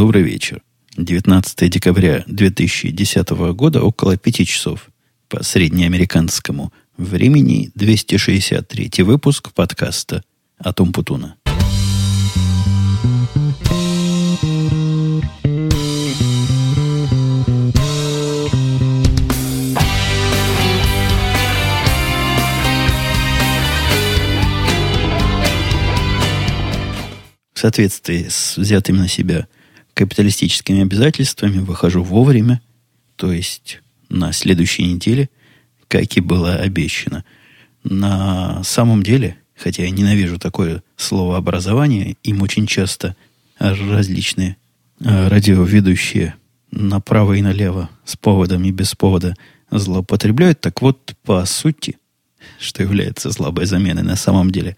[0.00, 0.62] Добрый вечер.
[0.96, 4.88] 19 декабря 2010 года, около 5 часов
[5.28, 10.24] по среднеамериканскому времени, 263 выпуск подкаста
[10.58, 11.36] «Атом Путуна».
[27.52, 29.46] В соответствии с взятыми на себя
[29.94, 32.60] капиталистическими обязательствами выхожу вовремя,
[33.16, 35.28] то есть на следующей неделе,
[35.88, 37.24] как и было обещано.
[37.84, 43.16] На самом деле, хотя я ненавижу такое слово образование, им очень часто
[43.58, 44.56] различные
[45.00, 46.34] э, радиоведущие
[46.70, 49.34] направо и налево с поводом и без повода
[49.70, 50.60] злоупотребляют.
[50.60, 51.98] Так вот, по сути,
[52.58, 54.76] что является слабой заменой на самом деле,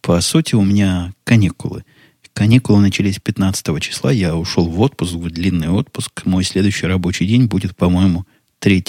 [0.00, 1.84] по сути, у меня каникулы.
[2.32, 4.10] Каникулы начались 15 числа.
[4.10, 6.22] Я ушел в отпуск, в длинный отпуск.
[6.24, 8.26] Мой следующий рабочий день будет, по-моему,
[8.60, 8.84] 3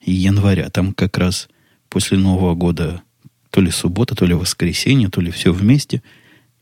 [0.00, 0.70] января.
[0.70, 1.48] Там как раз
[1.88, 3.02] после Нового года
[3.50, 6.02] то ли суббота, то ли воскресенье, то ли все вместе.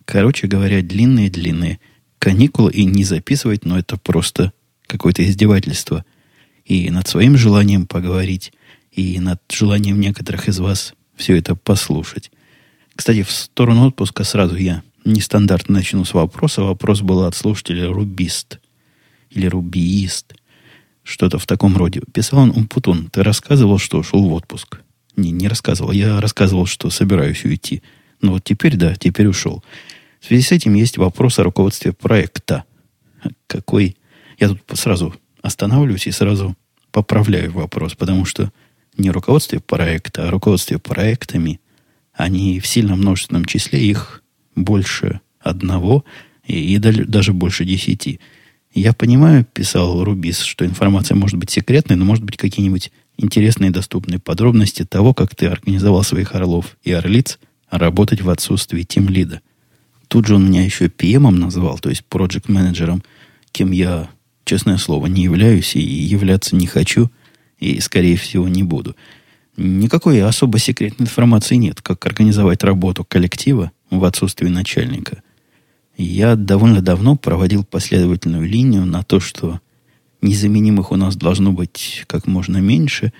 [0.04, 1.78] Короче говоря, длинные-длинные
[2.18, 2.72] каникулы.
[2.72, 4.52] И не записывать, но это просто
[4.86, 6.04] какое-то издевательство.
[6.64, 8.52] И над своим желанием поговорить,
[8.90, 12.30] и над желанием некоторых из вас все это послушать.
[12.96, 16.62] Кстати, в сторону отпуска сразу я нестандартно начну с вопроса.
[16.62, 18.60] Вопрос был от слушателя Рубист
[19.30, 20.34] или Рубиист.
[21.02, 22.02] Что-то в таком роде.
[22.12, 24.80] Писал он, Умпутун, ты рассказывал, что ушел в отпуск.
[25.16, 25.92] Не, не рассказывал.
[25.92, 27.82] Я рассказывал, что собираюсь уйти.
[28.20, 29.64] Но вот теперь, да, теперь ушел.
[30.20, 32.64] В связи с этим есть вопрос о руководстве проекта.
[33.46, 33.96] Какой...
[34.38, 36.56] Я тут сразу останавливаюсь и сразу
[36.92, 38.50] поправляю вопрос, потому что
[38.96, 41.60] не руководстве проекта, а руководстве проектами,
[42.14, 44.19] они в сильном множественном числе, их
[44.54, 46.04] больше одного
[46.44, 48.20] и, и даже больше десяти.
[48.72, 53.72] Я понимаю, писал Рубис, что информация может быть секретной, но может быть какие-нибудь интересные и
[53.72, 57.38] доступные подробности того, как ты организовал своих орлов и орлиц
[57.70, 59.40] работать в отсутствии тимлида.
[60.08, 63.02] Тут же он меня еще PM назвал, то есть проект менеджером
[63.52, 64.10] кем я,
[64.44, 67.10] честное слово, не являюсь и являться не хочу,
[67.58, 68.96] и, скорее всего, не буду.
[69.56, 75.22] Никакой особо секретной информации нет, как организовать работу коллектива в отсутствии начальника.
[75.96, 79.60] Я довольно давно проводил последовательную линию на то, что
[80.22, 83.12] незаменимых у нас должно быть как можно меньше.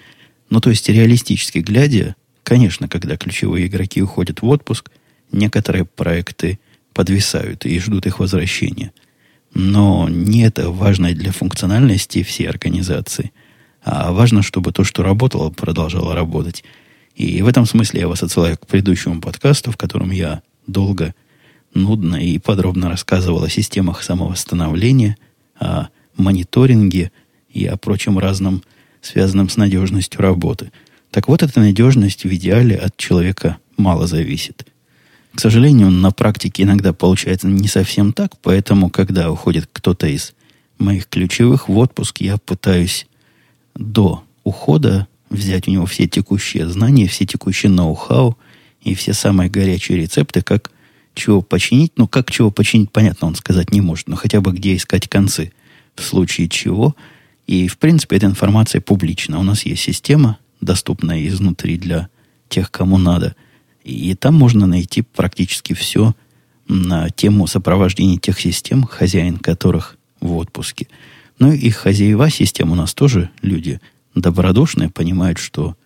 [0.49, 4.91] Но то есть реалистически глядя, конечно, когда ключевые игроки уходят в отпуск,
[5.33, 6.59] некоторые проекты
[6.93, 8.93] подвисают и ждут их возвращения.
[9.55, 13.33] Но не это важно для функциональности всей организации,
[13.83, 16.65] а важно, чтобы то, что работало, продолжало работать.
[17.15, 21.15] И в этом смысле я вас отсылаю к предыдущему подкасту, в котором я долго,
[21.75, 25.17] нудно и подробно рассказывал о системах самовосстановления,
[25.59, 27.13] о мониторинге
[27.53, 28.63] и о прочем разном,
[29.01, 30.73] связанном с надежностью работы.
[31.11, 34.67] Так вот, эта надежность в идеале от человека мало зависит.
[35.35, 40.35] К сожалению, на практике иногда получается не совсем так, поэтому, когда уходит кто-то из
[40.79, 43.07] моих ключевых в отпуск, я пытаюсь
[43.75, 48.37] до ухода взять у него все текущие знания, все текущие ноу-хау–
[48.83, 50.71] и все самые горячие рецепты, как
[51.15, 51.93] чего починить.
[51.97, 55.53] Ну, как чего починить, понятно, он сказать не может, но хотя бы где искать концы,
[55.95, 56.97] в случае чего.
[57.47, 59.39] И, в принципе, эта информация публична.
[59.39, 62.09] У нас есть система, доступная изнутри для
[62.49, 63.35] тех, кому надо.
[63.85, 66.15] И там можно найти практически все
[66.69, 70.87] на тему сопровождения тех систем, хозяин которых в отпуске.
[71.39, 73.81] Ну и хозяева систем у нас тоже люди
[74.15, 75.77] добродушные, понимают, что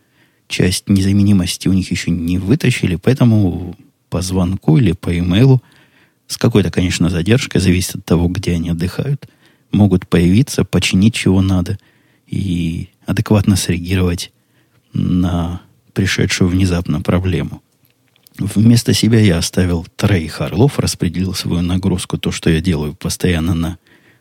[0.49, 3.77] часть незаменимости у них еще не вытащили, поэтому
[4.10, 5.62] по звонку или по имейлу
[6.27, 9.28] с какой-то, конечно, задержкой, зависит от того, где они отдыхают,
[9.72, 11.78] могут появиться, починить чего надо
[12.27, 14.32] и адекватно среагировать
[14.93, 15.60] на
[15.93, 17.62] пришедшую внезапно проблему.
[18.38, 23.78] Вместо себя я оставил троих орлов, распределил свою нагрузку, то, что я делаю постоянно на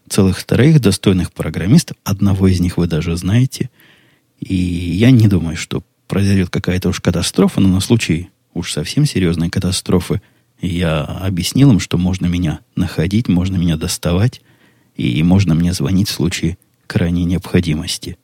[0.08, 1.98] целых троих достойных программистов.
[2.04, 3.70] Одного из них вы даже знаете.
[4.40, 9.50] И я не думаю, что произойдет какая-то уж катастрофа, но на случай уж совсем серьезной
[9.50, 10.22] катастрофы
[10.62, 14.42] я объяснил им, что можно меня находить, можно меня доставать,
[14.96, 16.58] и можно мне звонить в случае
[16.88, 18.18] крайней необходимости.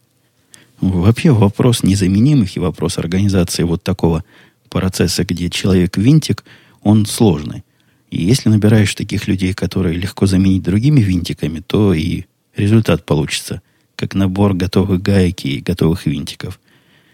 [0.79, 4.23] Вообще вопрос незаменимых и вопрос организации вот такого
[4.69, 6.45] процесса, где человек-винтик,
[6.81, 7.63] он сложный.
[8.09, 12.23] И если набираешь таких людей, которые легко заменить другими винтиками, то и
[12.55, 13.61] результат получится,
[13.95, 16.59] как набор готовых гаек и готовых винтиков.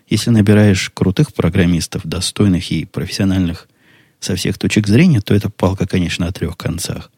[0.07, 3.67] Если набираешь крутых программистов, достойных и профессиональных
[4.19, 7.11] со всех точек зрения, то это палка, конечно, о трех концах.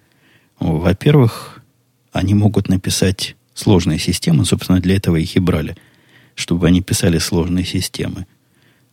[0.60, 1.62] Во-первых,
[2.12, 5.76] они могут написать сложные системы, собственно, для этого их и брали,
[6.36, 8.26] чтобы они писали сложные системы.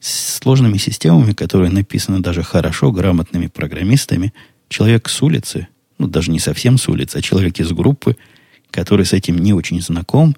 [0.00, 4.34] С сложными системами, которые написаны даже хорошо, грамотными программистами,
[4.68, 5.68] человек с улицы,
[5.98, 8.16] ну, даже не совсем с улицы, а человек из группы,
[8.70, 10.36] который с этим не очень знаком,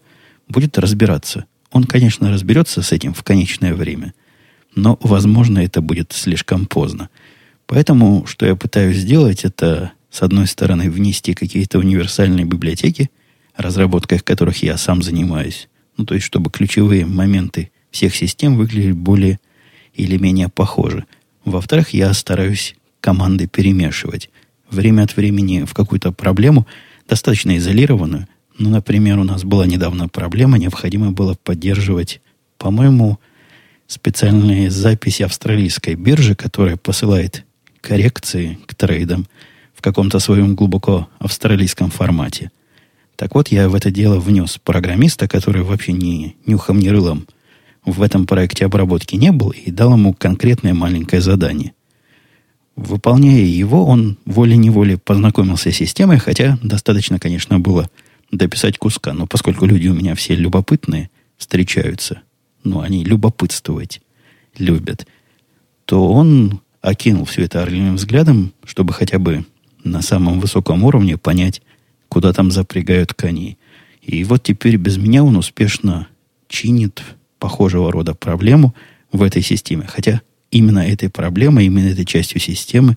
[0.48, 1.46] будет разбираться.
[1.70, 4.14] Он, конечно, разберется с этим в конечное время,
[4.74, 7.08] но, возможно, это будет слишком поздно.
[7.66, 13.10] Поэтому, что я пытаюсь сделать, это, с одной стороны, внести какие-то универсальные библиотеки,
[13.56, 19.40] разработкой которых я сам занимаюсь, ну, то есть, чтобы ключевые моменты всех систем выглядели более
[19.94, 21.06] или менее похожи.
[21.44, 24.30] Во-вторых, я стараюсь команды перемешивать.
[24.70, 26.66] Время от времени в какую-то проблему,
[27.08, 32.20] достаточно изолированную, ну, например, у нас была недавно проблема, необходимо было поддерживать,
[32.58, 33.18] по-моему,
[33.86, 37.44] специальные записи австралийской биржи, которая посылает
[37.80, 39.26] коррекции к трейдам
[39.74, 42.50] в каком-то своем глубоко австралийском формате.
[43.16, 47.26] Так вот, я в это дело внес программиста, который вообще ни нюхом, ни рылом
[47.84, 51.72] в этом проекте обработки не был, и дал ему конкретное маленькое задание.
[52.74, 57.88] Выполняя его, он волей-неволей познакомился с системой, хотя достаточно, конечно, было
[58.30, 59.12] дописать куска.
[59.12, 62.22] Но поскольку люди у меня все любопытные встречаются,
[62.64, 64.00] ну, они любопытствовать
[64.58, 65.06] любят,
[65.84, 69.44] то он окинул все это орлиным взглядом, чтобы хотя бы
[69.84, 71.62] на самом высоком уровне понять,
[72.08, 73.58] куда там запрягают коней.
[74.02, 76.08] И вот теперь без меня он успешно
[76.48, 77.02] чинит
[77.38, 78.74] похожего рода проблему
[79.12, 79.86] в этой системе.
[79.88, 82.96] Хотя именно этой проблемой, именно этой частью системы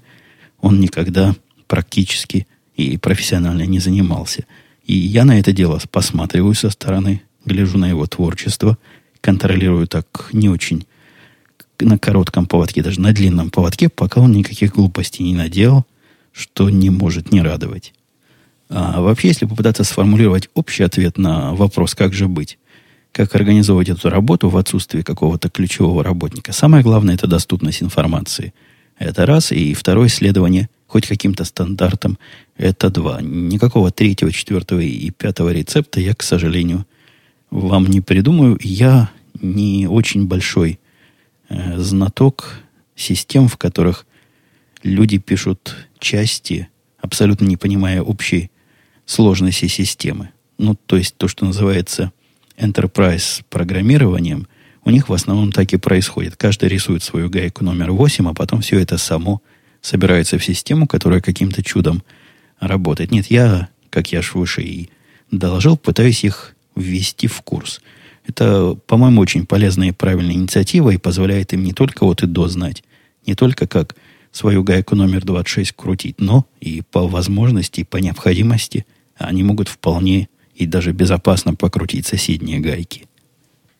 [0.61, 1.35] он никогда
[1.67, 4.45] практически и профессионально не занимался.
[4.89, 8.75] И я на это дело посматриваю со стороны, гляжу на его творчество,
[9.21, 10.87] контролирую так не очень
[11.79, 15.85] на коротком поводке, даже на длинном поводке, пока он никаких глупостей не наделал,
[16.31, 17.93] что не может не радовать.
[18.69, 22.57] А вообще, если попытаться сформулировать общий ответ на вопрос, как же быть,
[23.11, 26.51] как организовывать эту работу в отсутствии какого-то ключевого работника.
[26.51, 28.55] Самое главное– это доступность информации.
[28.97, 29.51] Это раз.
[29.51, 32.17] И второе– исследование хоть каким-то стандартам.
[32.57, 33.21] Это два.
[33.21, 36.85] Никакого третьего, четвертого и пятого рецепта я, к сожалению,
[37.51, 38.57] вам не придумаю.
[38.61, 40.79] Я не очень большой
[41.47, 42.59] э, знаток
[42.95, 44.07] систем, в которых
[44.81, 46.69] люди пишут части,
[46.99, 48.49] абсолютно не понимая общей
[49.05, 50.31] сложности системы.
[50.57, 52.11] Ну, то есть то, что называется
[52.57, 54.47] enterprise программированием,
[54.83, 56.35] у них в основном так и происходит.
[56.35, 59.43] Каждый рисует свою гайку номер 8, а потом все это само
[59.81, 62.03] собирается в систему, которая каким-то чудом
[62.59, 63.11] работает.
[63.11, 64.89] Нет, я, как я ж выше и
[65.31, 67.81] доложил, пытаюсь их ввести в курс.
[68.27, 72.47] Это, по-моему, очень полезная и правильная инициатива и позволяет им не только вот и до
[72.47, 72.83] знать,
[73.25, 73.95] не только как
[74.31, 78.85] свою гайку номер 26 крутить, но и по возможности, и по необходимости
[79.17, 83.07] они могут вполне и даже безопасно покрутить соседние гайки.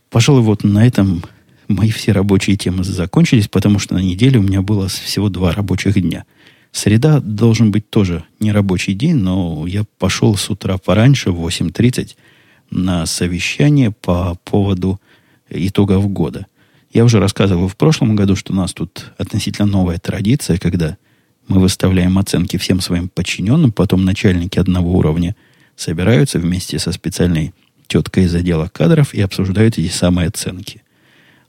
[0.10, 1.24] Пожалуй, вот на этом
[1.70, 6.02] мои все рабочие темы закончились, потому что на неделе у меня было всего два рабочих
[6.02, 6.26] дня.
[6.74, 12.16] Среда должен быть тоже не рабочий день, но я пошел с утра пораньше, в 8.30,
[12.70, 15.00] на совещание по поводу
[15.50, 16.46] итогов года.
[16.92, 20.98] Я уже рассказывал в прошлом году, что у нас тут относительно новая традиция, когда
[21.48, 25.38] мы выставляем оценки всем своим подчиненным, потом начальники одного уровня–
[25.80, 27.54] собираются вместе со специальной
[27.88, 30.84] теткой из отдела кадров и обсуждают эти самые оценки.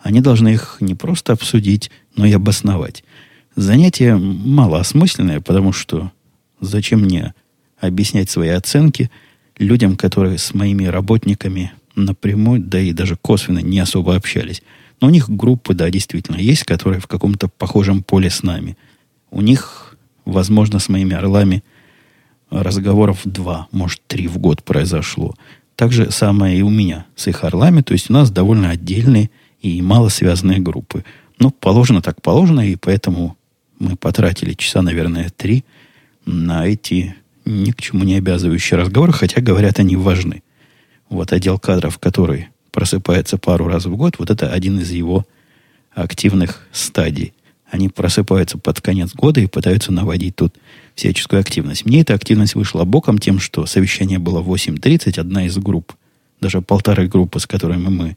[0.00, 3.04] Они должны их не просто обсудить, но и обосновать.
[3.56, 6.12] Занятие малоосмысленное, потому что
[6.60, 7.34] зачем мне
[7.78, 9.10] объяснять свои оценки
[9.58, 14.62] людям, которые с моими работниками напрямую, да и даже косвенно не особо общались.
[15.00, 18.76] Но у них группы, да, действительно есть, которые в каком-то похожем поле с нами.
[19.30, 21.62] У них, возможно, с моими орлами–
[22.50, 25.34] разговоров два, может, три в год произошло.
[25.76, 27.80] Так же самое и у меня с их орлами.
[27.80, 29.30] То есть у нас довольно отдельные
[29.60, 31.04] и мало связанные группы.
[31.38, 33.36] Ну, положено так положено, и поэтому
[33.78, 35.64] мы потратили часа, наверное, три
[36.26, 40.42] на эти ни к чему не обязывающие разговоры, хотя, говорят, они важны.
[41.08, 45.26] Вот отдел кадров, который просыпается пару раз в год, вот это один из его
[45.92, 47.32] активных стадий.
[47.70, 50.54] Они просыпаются под конец года и пытаются наводить тут
[50.94, 51.86] всяческую активность.
[51.86, 55.92] Мне эта активность вышла боком тем, что совещание было в 8.30, одна из групп,
[56.40, 58.16] даже полторы группы, с которыми мы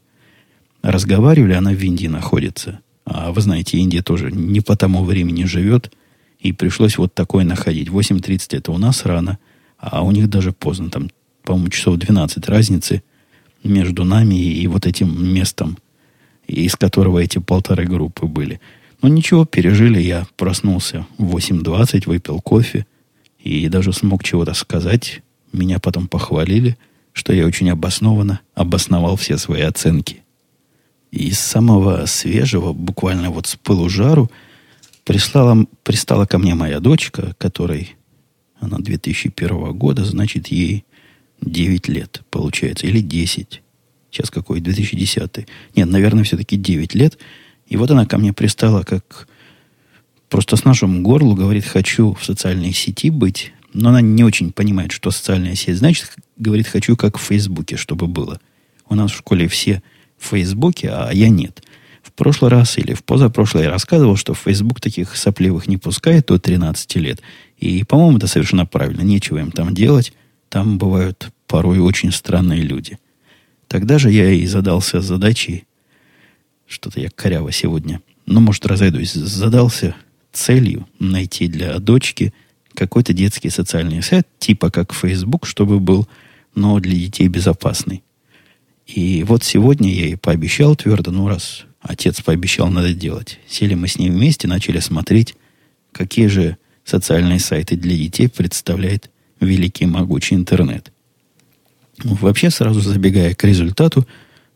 [0.84, 2.80] разговаривали, она в Индии находится.
[3.06, 5.90] А вы знаете, Индия тоже не по тому времени живет,
[6.38, 7.88] и пришлось вот такое находить.
[7.88, 9.38] 8.30 это у нас рано,
[9.78, 11.10] а у них даже поздно, там,
[11.42, 13.02] по-моему, часов 12 разницы
[13.62, 15.78] между нами и вот этим местом,
[16.46, 18.60] из которого эти полторы группы были.
[19.00, 20.00] Но ну, ничего, пережили.
[20.00, 22.86] Я проснулся в 8.20, выпил кофе
[23.38, 25.22] и даже смог чего-то сказать
[25.52, 26.76] Меня потом похвалили,
[27.12, 30.23] что я очень обоснованно обосновал все свои оценки.
[31.14, 34.32] И из самого свежего, буквально вот с пылу жару,
[35.04, 37.94] прислала, пристала ко мне моя дочка, которой
[38.58, 40.84] она 2001 года, значит, ей
[41.40, 43.62] 9 лет, получается, или 10.
[44.10, 44.58] Сейчас какой?
[44.58, 45.46] 2010.
[45.76, 47.16] Нет, наверное, все-таки 9 лет.
[47.68, 49.28] И вот она ко мне пристала, как
[50.28, 53.52] просто с нашим горлу говорит, хочу в социальной сети быть.
[53.72, 56.10] Но она не очень понимает, что социальная сеть значит.
[56.38, 58.40] Говорит, хочу как в Фейсбуке, чтобы было.
[58.88, 59.80] У нас в школе все
[60.24, 61.62] в Фейсбуке, а я нет.
[62.02, 66.38] В прошлый раз или в позапрошлый я рассказывал, что Facebook таких сопливых не пускает до
[66.38, 67.20] 13 лет.
[67.58, 69.02] И, по-моему, это совершенно правильно.
[69.02, 70.12] Нечего им там делать.
[70.48, 72.98] Там бывают порой очень странные люди.
[73.68, 75.64] Тогда же я и задался задачей,
[76.66, 79.94] что-то я коряво сегодня, ну, может, разойдусь, задался
[80.32, 82.32] целью найти для дочки
[82.74, 86.08] какой-то детский социальный сайт, типа как Facebook, чтобы был,
[86.54, 88.02] но для детей безопасный.
[88.86, 93.38] И вот сегодня я ей пообещал твердо, ну, раз отец пообещал, надо делать.
[93.48, 95.34] Сели мы с ней вместе, начали смотреть,
[95.92, 99.10] какие же социальные сайты для детей представляет
[99.40, 100.92] великий могучий интернет.
[102.02, 104.06] Вообще, сразу забегая к результату,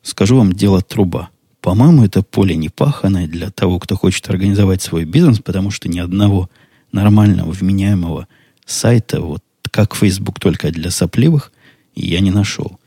[0.02, 1.30] скажу вам дело труба.
[1.60, 5.98] По-моему, это поле не паханое для того, кто хочет организовать свой бизнес, потому что ни
[5.98, 6.50] одного
[6.92, 8.28] нормального, вменяемого
[8.64, 11.52] сайта, вот как Facebook, только для сопливых,
[11.94, 12.77] я не нашел.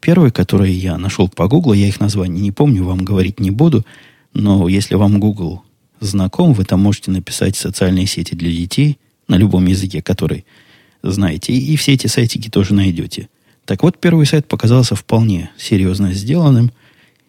[0.00, 3.84] Первый, который я нашел по Гуглу, я их название не помню, вам говорить не буду,
[4.32, 5.62] но если вам Google
[6.00, 10.44] знаком, вы там можете написать социальные сети для детей на любом языке, который
[11.02, 13.28] знаете, и все эти сайтики тоже найдете–
[13.68, 16.72] так вот, первый сайт показался вполне серьезно сделанным,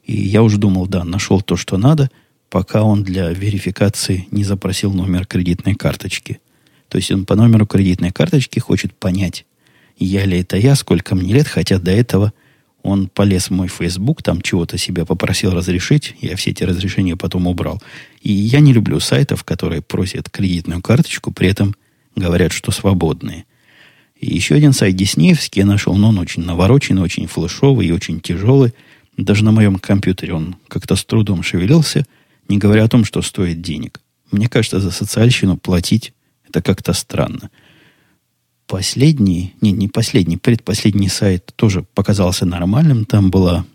[0.06, 2.10] и я уже думал, да, нашел то, что надо,
[2.50, 6.40] пока он для верификации не запросил номер кредитной карточки.
[6.88, 9.46] То есть он по номеру кредитной карточки хочет понять,
[9.98, 12.32] я ли это я, сколько мне лет, хотя до этого
[12.84, 17.48] он полез в мой Facebook, там чего-то себя попросил разрешить, я все эти разрешения потом
[17.48, 17.82] убрал.
[18.22, 21.76] И я не люблю сайтов, которые просят кредитную карточку, при этом
[22.16, 23.46] говорят, что свободные.
[24.20, 28.20] И еще один сайт диснеевский я нашел, но он очень навороченный, очень флешовый и очень
[28.20, 28.74] тяжелый.
[29.18, 32.06] Даже на моем компьютере он как-то с трудом шевелился,
[32.48, 34.02] не говоря о том, что стоит денег.
[34.32, 36.14] Мне кажется, за социальщину платить
[36.48, 37.50] это как-то странно.
[38.70, 43.04] Последний, не, не последний, предпоследний сайт тоже показался нормальным.
[43.04, 43.66] Там была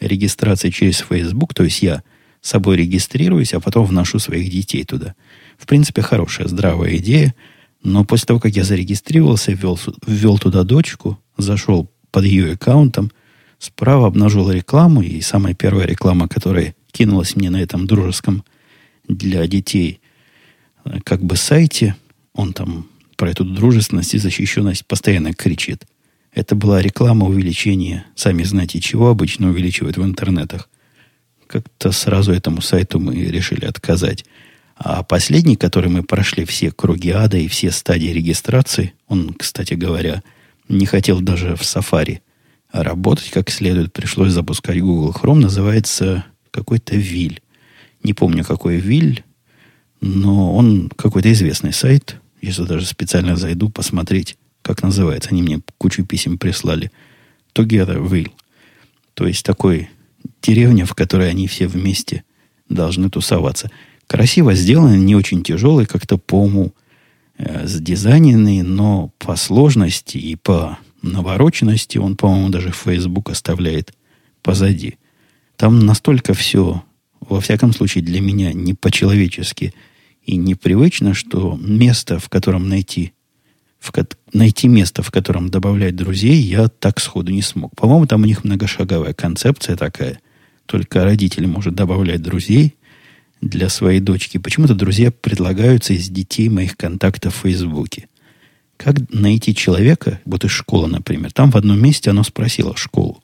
[0.00, 2.02] регистрация через Facebook, то есть я
[2.40, 5.14] собой регистрируюсь, а потом вношу своих детей туда.
[5.58, 7.34] В принципе, хорошая, здравая идея–
[7.82, 13.12] но после того, как я зарегистрировался, ввел, ввел туда дочку, зашел под ее аккаунтом,
[13.58, 18.44] справа обнажил рекламу, и самая первая реклама, которая кинулась мне на этом дружеском
[19.06, 20.00] для детей
[20.84, 21.96] э, как бы сайте,
[22.34, 25.84] он там про эту дружественность и защищенность постоянно кричит.
[26.32, 30.70] Это была реклама увеличения, сами знаете чего, обычно увеличивают в интернетах.
[31.48, 34.24] Как-то сразу этому сайту мы решили отказать.
[34.76, 40.22] А последний, который мы прошли все круги ада и все стадии регистрации, он, кстати говоря,
[40.68, 42.20] не хотел даже в Safari
[42.70, 43.92] работать как следует.
[43.92, 45.40] Пришлось запускать Google Chrome.
[45.40, 47.42] Называется какой-то Виль.
[48.04, 49.24] Не помню, какой Виль,
[50.00, 52.20] но он какой-то известный сайт.
[52.40, 55.30] Если даже специально зайду посмотреть, как называется.
[55.30, 56.90] Они мне кучу писем прислали.
[57.54, 58.30] Together Will.
[59.14, 59.88] То есть такой
[60.42, 62.24] деревня, в которой они все вместе
[62.68, 63.70] должны тусоваться.
[64.06, 66.72] Красиво сделанный, не очень тяжелый, как-то по уму
[67.36, 73.92] э, сдизайненный, но по сложности и по навороченности он, по-моему, даже Facebook оставляет
[74.42, 74.96] позади.
[75.56, 76.82] Там настолько все,
[77.20, 79.74] во всяком случае, для меня не по-человечески
[80.28, 83.14] и непривычно, что место, в котором найти,
[83.80, 83.90] в,
[84.34, 87.74] найти место, в котором добавлять друзей, я так сходу не смог.
[87.74, 90.20] По-моему, там у них многошаговая концепция такая.
[90.66, 92.74] Только родитель может добавлять друзей,
[93.40, 94.36] для своей дочки.
[94.36, 98.08] Почему-то друзья предлагаются из детей моих контактов в Фейсбуке.
[98.76, 101.32] Как найти человека, вот из школы, например.
[101.32, 103.22] Там в одном месте оно спросило школу.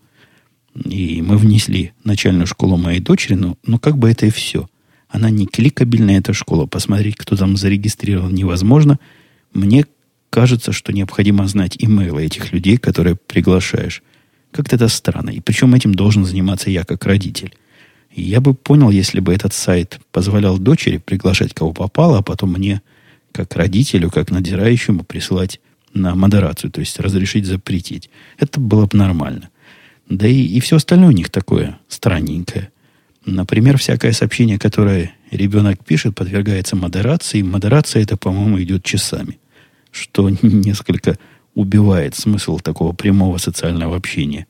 [0.84, 4.68] И мы внесли начальную школу моей дочери, но, но как бы это и все.
[5.14, 6.66] Она не кликабельная, эта школа.
[6.66, 8.98] Посмотреть, кто там зарегистрирован, невозможно.
[9.52, 9.86] Мне
[10.28, 14.02] кажется, что необходимо знать имейлы этих людей, которые приглашаешь.
[14.50, 15.30] Как-то это странно.
[15.30, 17.54] И причем этим должен заниматься я как родитель.
[18.10, 22.82] Я бы понял, если бы этот сайт позволял дочери приглашать кого попало, а потом мне,
[23.30, 25.60] как родителю, как надзирающему, присылать
[25.92, 28.10] на модерацию, то есть разрешить запретить.
[28.36, 29.50] Это было бы нормально.
[30.08, 32.72] Да и, и все остальное у них такое странненькое.
[33.26, 37.42] Например, всякое сообщение, которое ребенок пишет, подвергается модерации.
[37.42, 39.38] Модерация это, по-моему, идет часами.
[39.90, 41.18] Что несколько
[41.54, 44.46] убивает смысл такого прямого социального общения.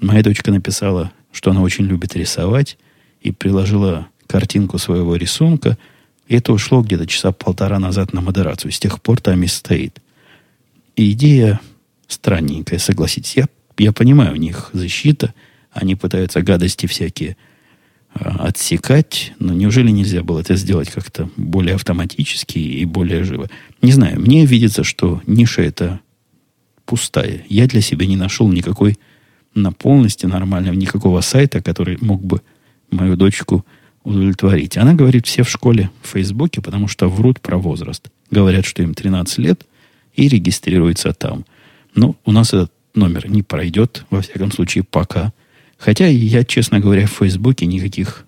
[0.00, 2.78] Моя дочка написала, что она очень любит рисовать,
[3.20, 5.76] и приложила картинку своего рисунка,
[6.28, 8.72] и это ушло где-то часа полтора назад на модерацию.
[8.72, 10.00] С тех пор там и стоит.
[10.96, 11.60] И идея
[12.08, 13.36] странненькая, согласитесь.
[13.36, 13.46] Я,
[13.78, 15.34] я понимаю, у них защита,
[15.72, 17.36] они пытаются гадости всякие
[18.12, 23.48] отсекать, но неужели нельзя было это сделать как-то более автоматически и более живо?
[23.82, 26.00] Не знаю, мне видится, что ниша эта
[26.86, 27.44] пустая.
[27.48, 28.98] Я для себя не нашел никакой
[29.54, 32.42] на полностью нормального, никакого сайта, который мог бы
[32.90, 33.66] мою дочку
[34.04, 34.76] удовлетворить.
[34.76, 38.08] Она говорит, все в школе в Фейсбуке, потому что врут про возраст.
[38.30, 39.66] Говорят, что им 13 лет
[40.14, 41.44] и регистрируются там.
[41.94, 45.32] Но у нас этот номер не пройдет, во всяком случае, пока.
[45.78, 48.26] Хотя я, честно говоря, в Фейсбуке никаких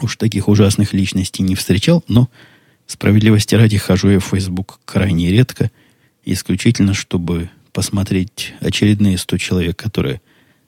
[0.00, 2.28] уж таких ужасных личностей не встречал, но
[2.86, 5.70] справедливости ради хожу я в Фейсбук крайне редко,
[6.24, 10.20] исключительно, чтобы посмотреть очередные 100 человек, которые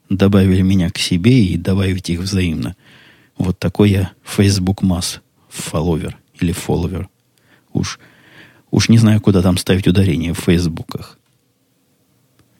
[0.09, 2.75] добавили меня к себе и добавить их взаимно.
[3.37, 7.09] Вот такой я Facebook масс фолловер или фолловер.
[7.71, 7.99] Уж,
[8.71, 11.17] уж не знаю, куда там ставить ударение в Фейсбуках.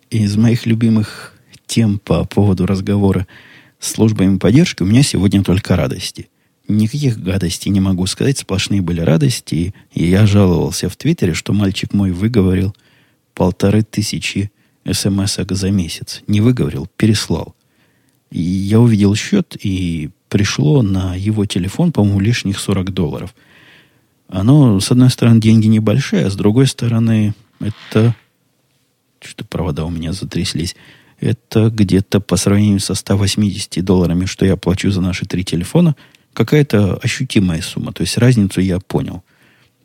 [0.10, 1.33] Из моих любимых
[1.66, 3.28] тем по поводу разговора
[3.80, 6.30] с службами поддержки у меня сегодня только радости.
[6.68, 9.74] Никаких гадостей не могу сказать, сплошные были радости.
[9.92, 12.74] И я жаловался в Твиттере, что мальчик мой выговорил
[13.34, 14.52] полторы тысячи
[14.90, 16.22] смс за месяц.
[16.28, 17.56] Не выговорил, переслал.
[18.32, 23.36] И я увидел счет, и пришло на его телефон, по-моему, лишних 40 долларов.
[24.28, 28.16] Оно, с одной стороны, деньги небольшие, а с другой стороны, это...
[29.22, 30.76] Что провода у меня затряслись.
[31.24, 35.96] Это где-то по сравнению со 180 долларами, что я плачу за наши три телефона,
[36.34, 37.94] какая-то ощутимая сумма.
[37.94, 39.24] То есть разницу я понял.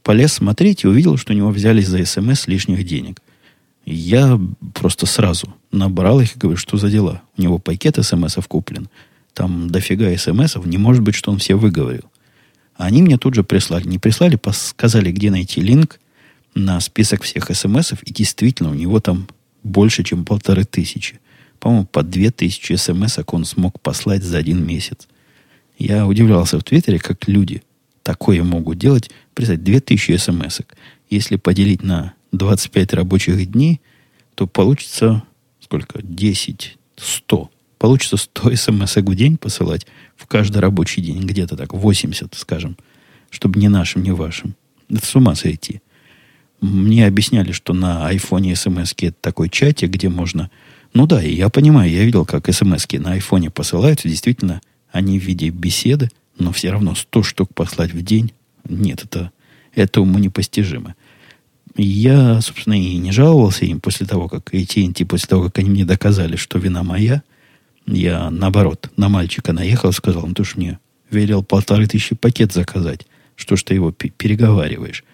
[0.02, 3.22] Полез смотреть и увидел, что у него взялись за СМС лишних денег.
[3.86, 4.40] Я
[4.74, 7.22] просто сразу набрал их и говорю, что за дела.
[7.36, 8.88] У него пакет смсов куплен.
[9.32, 10.66] Там дофига смсов.
[10.66, 12.10] Не может быть, что он все выговорил.
[12.74, 13.86] А они мне тут же прислали.
[13.86, 16.00] Не прислали, сказали, где найти линк
[16.56, 18.02] на список всех смсов.
[18.02, 19.28] И действительно, у него там
[19.62, 21.20] больше, чем полторы тысячи.
[21.60, 25.08] По-моему, по две тысячи смс он смог послать за один месяц.
[25.78, 27.62] Я удивлялся в Твиттере, как люди
[28.02, 29.10] такое могут делать.
[29.34, 30.60] Две тысячи смс
[31.10, 33.80] Если поделить на 25 рабочих дней,
[34.34, 35.22] то получится
[35.68, 36.00] сколько?
[36.02, 37.50] 10, 100.
[37.78, 41.20] Получится 100 смс в день посылать в каждый рабочий день.
[41.20, 42.76] Где-то так, 80, скажем.
[43.30, 44.56] Чтобы не нашим, не вашим.
[44.88, 45.82] Это с ума сойти.
[46.60, 50.50] Мне объясняли, что на айфоне смс это такой чатик, где можно...
[50.94, 54.08] Ну да, и я понимаю, я видел, как смс на айфоне посылаются.
[54.08, 58.32] Действительно, они в виде беседы, но все равно 100 штук послать в день.
[58.68, 59.32] Нет, это,
[59.74, 60.94] это уму непостижимо.
[61.76, 65.84] Я, собственно, и не жаловался им после того, как AT&T, после того, как они мне
[65.84, 67.22] доказали, что вина моя.
[67.86, 70.78] Я, наоборот, на мальчика наехал, сказал, ну ты ж мне
[71.10, 73.06] велел полторы тысячи пакет заказать.
[73.36, 75.04] Что ж ты его переговариваешь?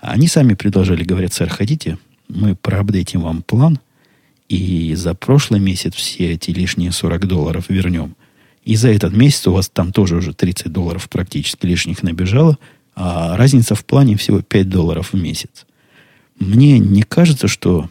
[0.00, 3.80] А они сами предложили, говорят, сэр, хотите, мы проапдейтим вам план,
[4.52, 8.14] и за прошлый месяц все эти лишние 40 долларов вернем.
[8.64, 12.58] И за этот месяц у вас там тоже уже 30 долларов практически лишних набежало,
[12.94, 15.64] а разница в плане всего 5 долларов в месяц.
[16.38, 17.88] Мне не кажется, что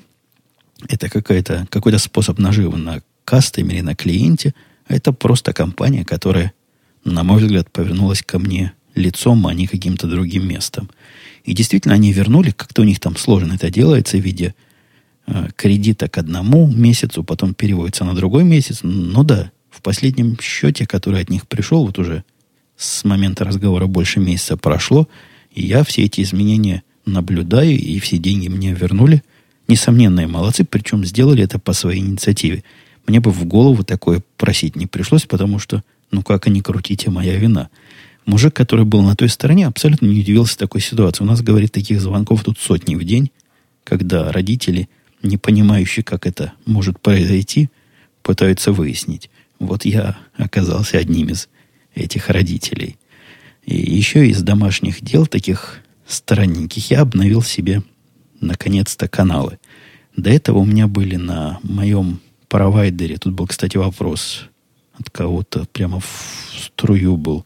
[0.87, 4.53] это какая-то, какой-то способ наживы на кастомере, на клиенте.
[4.85, 6.53] А это просто компания, которая,
[7.03, 10.91] на мой взгляд, повернулась ко мне лицом, а не каким-то другим местом.
[11.43, 14.53] И действительно, они вернули, как-то у них там сложно это делается в виде
[15.55, 18.79] кредита к одному месяцу, потом переводится на другой месяц.
[18.83, 22.23] Ну да, в последнем счете, который от них пришел, вот уже
[22.75, 25.07] с момента разговора больше месяца прошло,
[25.53, 29.23] и я все эти изменения наблюдаю, и все деньги мне вернули.
[29.67, 32.63] Несомненные молодцы, причем сделали это по своей инициативе.
[33.07, 37.35] Мне бы в голову такое просить не пришлось, потому что, ну как они крутите, моя
[37.37, 37.69] вина.
[38.25, 41.23] Мужик, который был на той стороне, абсолютно не удивился такой ситуации.
[41.23, 43.31] У нас, говорит, таких звонков тут сотни в день,
[43.83, 44.89] когда родители,
[45.23, 47.69] не понимающие, как это может произойти,
[48.21, 49.29] пытаются выяснить.
[49.59, 51.49] Вот я оказался одним из
[51.93, 52.97] этих родителей.
[53.63, 57.83] И еще из домашних дел таких странненьких, я обновил себе
[58.39, 59.59] наконец-то каналы.
[60.15, 64.45] До этого у меня были на моем провайдере, тут был, кстати, вопрос
[64.99, 67.45] от кого-то, прямо в струю был.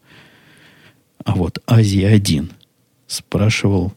[1.23, 2.51] А вот Азия-1
[3.07, 3.93] спрашивал,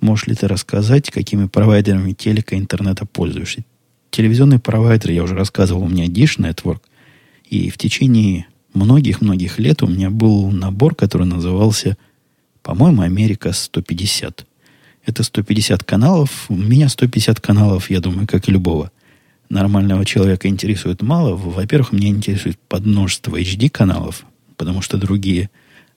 [0.00, 3.64] можешь ли ты рассказать, какими провайдерами телека интернета пользуешься?
[4.10, 6.80] Телевизионный провайдер, я уже рассказывал, у меня Dish Network.
[7.48, 11.96] И в течение многих-многих лет у меня был набор, который назывался–
[12.62, 14.46] по-моему, Америка 150.
[15.06, 16.46] это 150 каналов.
[16.48, 18.90] У меня 150 каналов, я думаю, как и любого
[19.48, 21.34] нормального человека интересует мало.
[21.34, 24.24] Во-первых, меня интересует подмножество HD-каналов,
[24.56, 25.50] потому что другие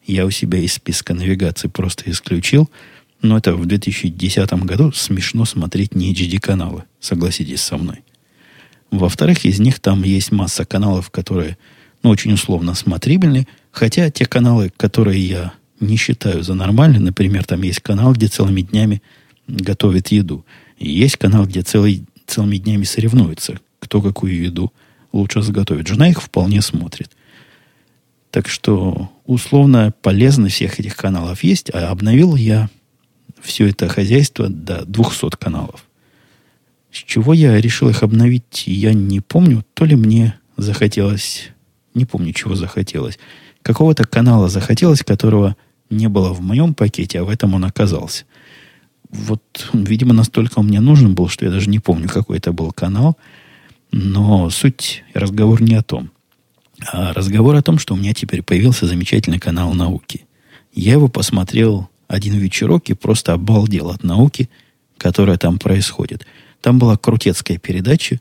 [0.06, 2.70] я у себя из списка навигации просто исключил.
[3.24, 8.04] Но это в 2010 году смешно смотреть не HD-каналы, согласитесь со мной.
[8.92, 11.58] Во-вторых, из них там есть масса каналов, которые
[12.04, 17.62] ну, очень условно смотрибельны, хотя те каналы, которые я не считаю за нормальные, например, там
[17.62, 19.02] есть канал, где целыми днями
[19.48, 20.46] готовит еду.
[20.78, 24.74] И есть канал, где целый, целыми днями соревнуются, кто какую еду
[25.14, 25.88] лучше заготовит.
[25.88, 27.10] Жена их вполне смотрит.
[28.32, 32.70] Так что условная полезность всех этих каналов есть, а обновил я
[33.42, 35.86] все это хозяйство до 200 каналов.
[36.92, 39.66] С чего я решил их обновить, я не помню.
[39.74, 41.50] То ли мне захотелось,
[41.94, 43.18] не помню, чего захотелось.
[43.64, 45.56] Какого-то канала захотелось, которого
[45.90, 48.26] не было в моем пакете, а в этом он оказался.
[49.10, 52.72] Вот, видимо, настолько он мне нужен был, что я даже не помню, какой это был
[52.72, 53.18] канал.
[53.92, 56.12] Но суть разговор не о том.
[56.92, 60.26] А разговор о том, что у меня теперь появился замечательный канал науки.
[60.74, 64.50] Я его посмотрел один вечерок и просто обалдел от науки,
[64.98, 66.26] которая там происходит.
[66.62, 68.20] Там была крутецкая передача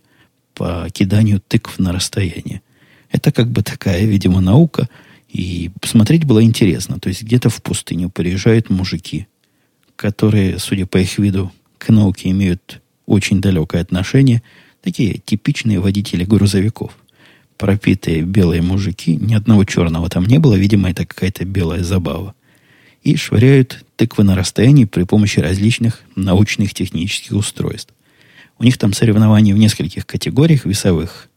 [0.55, 2.63] по киданию тыкв на расстояние.
[3.11, 4.89] Это как бы такая, видимо, наука–
[5.33, 7.01] и посмотреть было интересно.
[7.01, 9.27] То есть где-то в пустыню приезжают мужики,
[9.97, 14.43] которые, судя по их виду, к науке имеют очень далекое отношение.
[14.83, 16.97] Такие типичные водители грузовиков.
[17.57, 19.17] Пропитые белые мужики.
[19.17, 20.55] Ни одного черного там не было.
[20.55, 22.35] Видимо, это какая-то белая забава.
[23.03, 27.93] И швыряют тыквы на расстоянии при помощи различных научных технических устройств.
[28.59, 31.29] У них там соревнования в нескольких категориях весовых.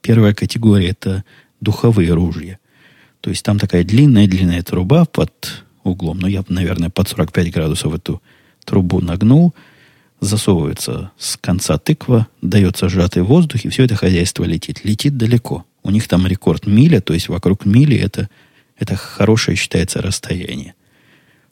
[0.00, 1.24] Первая категория– это
[1.60, 2.58] духовые ружья–
[3.20, 6.18] то есть там такая длинная-длинная труба под углом.
[6.20, 8.22] Ну, я, наверное, под 45 градусов эту
[8.64, 9.54] трубу нагнул.
[10.20, 14.84] Засовывается с конца тыква, дается сжатый воздух, и все это хозяйство летит.
[14.84, 15.64] Летит далеко.
[15.84, 18.28] У них там рекорд миля, то есть вокруг мили это,
[18.76, 20.74] это хорошее считается расстояние.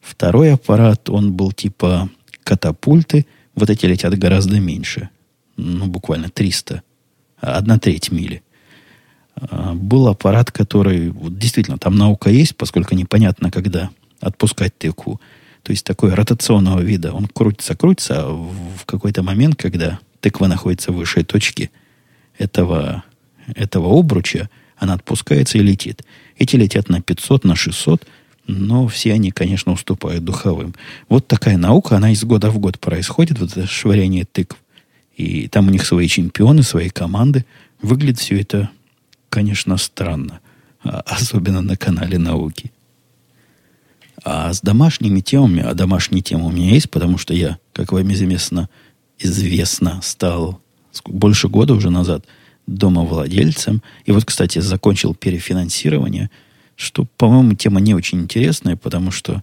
[0.06, 2.08] Второй аппарат, он был типа
[2.44, 3.26] катапульты.
[3.56, 5.08] Вот эти летят гораздо меньше.
[5.56, 6.82] Ну, буквально 300.
[7.40, 8.42] Одна треть мили.
[9.34, 11.10] А, был аппарат, который...
[11.10, 13.90] Вот действительно, там наука есть, поскольку непонятно, когда
[14.20, 15.20] отпускать тыкву.
[15.64, 17.12] То есть такой ротационного вида.
[17.12, 21.70] Он крутится, крутится, а в какой-то момент, когда тыква находится в высшей точке
[22.38, 23.02] этого,
[23.56, 26.04] этого обруча, она отпускается и летит.
[26.38, 28.06] Эти летят на 500, на 600,
[28.46, 30.74] но все они, конечно, уступают духовым.
[31.08, 34.56] Вот такая наука, она из года в год происходит, вот это швыряние тыкв.
[35.16, 37.44] И там у них свои чемпионы, свои команды.
[37.80, 38.70] Выглядит все это
[39.36, 40.40] конечно, странно.
[40.82, 42.72] А, особенно на канале науки.
[44.24, 48.10] А с домашними темами, а домашние темы у меня есть, потому что я, как вам
[48.14, 48.70] известно,
[49.18, 50.62] известно, стал
[51.04, 52.24] больше года уже назад
[52.66, 53.82] домовладельцем.
[54.06, 56.30] И вот, кстати, закончил перефинансирование,
[56.76, 59.42] что, по-моему, тема не очень интересная, потому что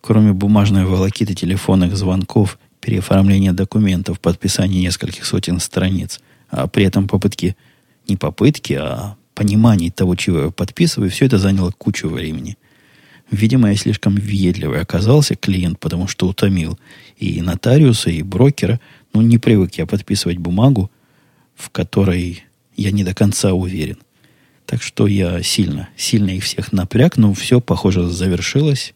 [0.00, 7.56] кроме бумажной волокиты телефонных звонков, переоформления документов, подписания нескольких сотен страниц, а при этом попытки
[8.08, 12.56] не попытки, а понимание того, чего я подписываю, все это заняло кучу времени.
[13.30, 16.78] Видимо, я слишком въедливый оказался клиент, потому что утомил
[17.18, 18.80] и нотариуса, и брокера.
[19.12, 20.90] Ну, не привык я подписывать бумагу,
[21.54, 22.44] в которой
[22.76, 23.98] я не до конца уверен.
[24.68, 28.92] Так что я сильно, сильно их всех напряг, но все, похоже, завершилось.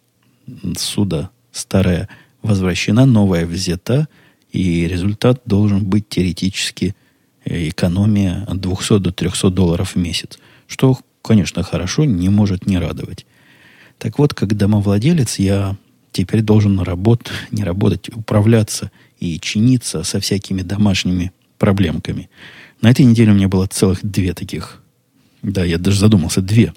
[0.76, 2.11] Суда старая
[2.42, 4.06] возвращена, новая взята,
[4.50, 6.94] и результат должен быть теоретически
[7.46, 10.38] экономия от 200 до 300 долларов в месяц.
[10.66, 13.24] Что, конечно, хорошо, не может не радовать.
[13.96, 15.78] Так вот, как домовладелец, я
[16.12, 22.28] теперь должен работать, не работать, управляться и чиниться со всякими домашними проблемками.
[22.82, 24.82] На этой неделе у меня было целых две таких.
[25.42, 26.72] Да, я даже задумался, две.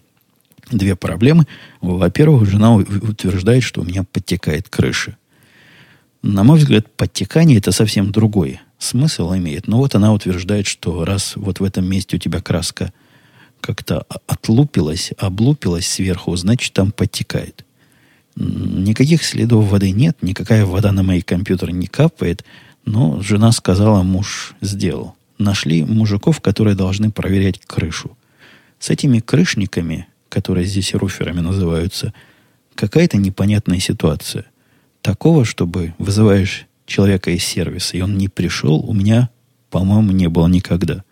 [0.71, 1.45] Две проблемы.
[1.82, 5.17] Во-первых, жена утверждает, что у меня подтекает крыша.
[6.23, 9.67] На мой взгляд, подтекание это совсем другое смысл имеет.
[9.67, 12.93] Но вот она утверждает, что раз вот в этом месте у тебя краска
[13.62, 17.65] как-то отлупилась, облупилась сверху, значит, там подтекает.
[18.36, 22.43] Никаких следов воды нет, никакая вода на мои компьютеры не капает,
[22.86, 25.15] но жена сказала, муж сделал.
[25.38, 28.15] Нашли мужиков, которые должны проверять крышу.
[28.86, 32.13] С этими крышниками, которые здесь руферами называются,
[32.76, 34.45] какая-то непонятная ситуация.
[35.02, 39.32] Такого, чтобы вызываешь человека из сервиса, и он не пришел, у меня,
[39.71, 41.04] по-моему, не было никогда.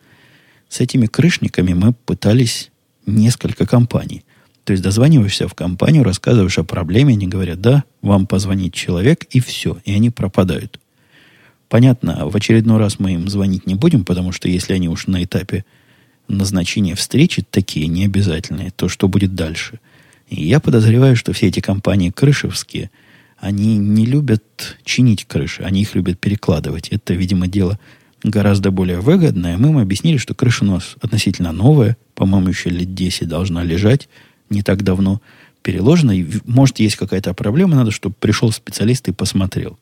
[0.69, 2.69] С этими крышниками мы пытались
[3.07, 4.23] несколько компаний.
[4.65, 9.39] То есть дозваниваешься в компанию, рассказываешь о проблеме, они говорят, да, вам позвонит человек, и
[9.39, 10.79] все, и они пропадают.
[11.69, 15.23] Понятно, в очередной раз мы им звонить не будем, потому что если они уж на
[15.23, 15.65] этапе
[16.27, 19.79] назначения встречи такие необязательные, то что будет дальше?
[20.29, 22.89] И я подозреваю, что все эти компании крышевские,
[23.38, 26.88] они не любят чинить крыши, они их любят перекладывать.
[26.89, 27.77] Это, видимо, дело
[28.23, 29.57] гораздо более выгодное.
[29.57, 34.07] Мы им объяснили, что крыша у нас относительно новая, по-моему, еще лет 10 должна лежать,
[34.49, 35.21] не так давно
[35.62, 36.13] переложена.
[36.45, 39.77] Может, есть какая-то проблема, надо, чтобы пришел специалист и посмотрел.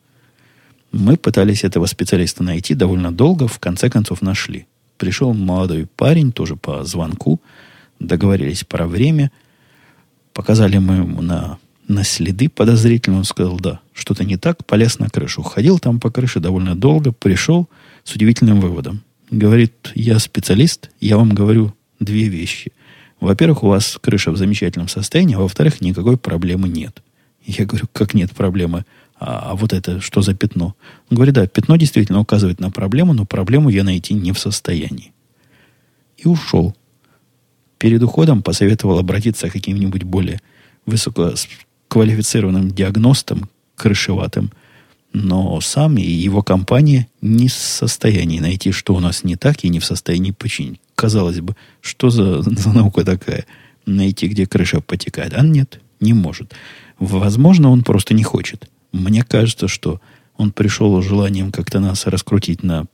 [0.90, 4.66] Мы пытались этого специалиста найти довольно долго, в конце концов нашли.
[5.02, 7.40] Пришел молодой парень, тоже по звонку,
[7.98, 9.32] договорились про время,
[10.32, 15.10] показали мы ему на, на следы подозрительно, он сказал, да, что-то не так, полез на
[15.10, 15.42] крышу.
[15.42, 17.68] Ходил там по крыше довольно долго, пришел
[18.04, 19.02] с удивительным выводом.
[19.28, 22.70] Говорит, я специалист, я вам говорю две вещи.
[23.18, 27.02] Во-первых, у вас крыша в замечательном состоянии, а во-вторых, никакой проблемы нет.
[27.44, 28.84] Я говорю, как нет проблемы?
[29.24, 30.74] А, а вот это что за пятно?
[31.10, 35.12] Он говорит, да, пятно действительно указывает на проблему, но проблему я найти не в состоянии.
[36.16, 36.74] И ушел.
[37.78, 40.40] Перед уходом посоветовал обратиться к каким-нибудь более
[40.86, 44.52] высококвалифицированным диагностам, крышеватым,
[45.12, 49.68] но сам и его компания не в состоянии найти, что у нас не так, и
[49.68, 53.44] не в состоянии починить казалось бы, что за, за наука такая?
[53.86, 55.34] Найти, где крыша потекает.
[55.34, 56.54] А нет, не может.
[57.00, 58.70] Возможно, он просто не хочет.
[58.92, 60.00] Мне кажется, что
[60.36, 62.86] он пришел с желанием как-то нас раскрутить на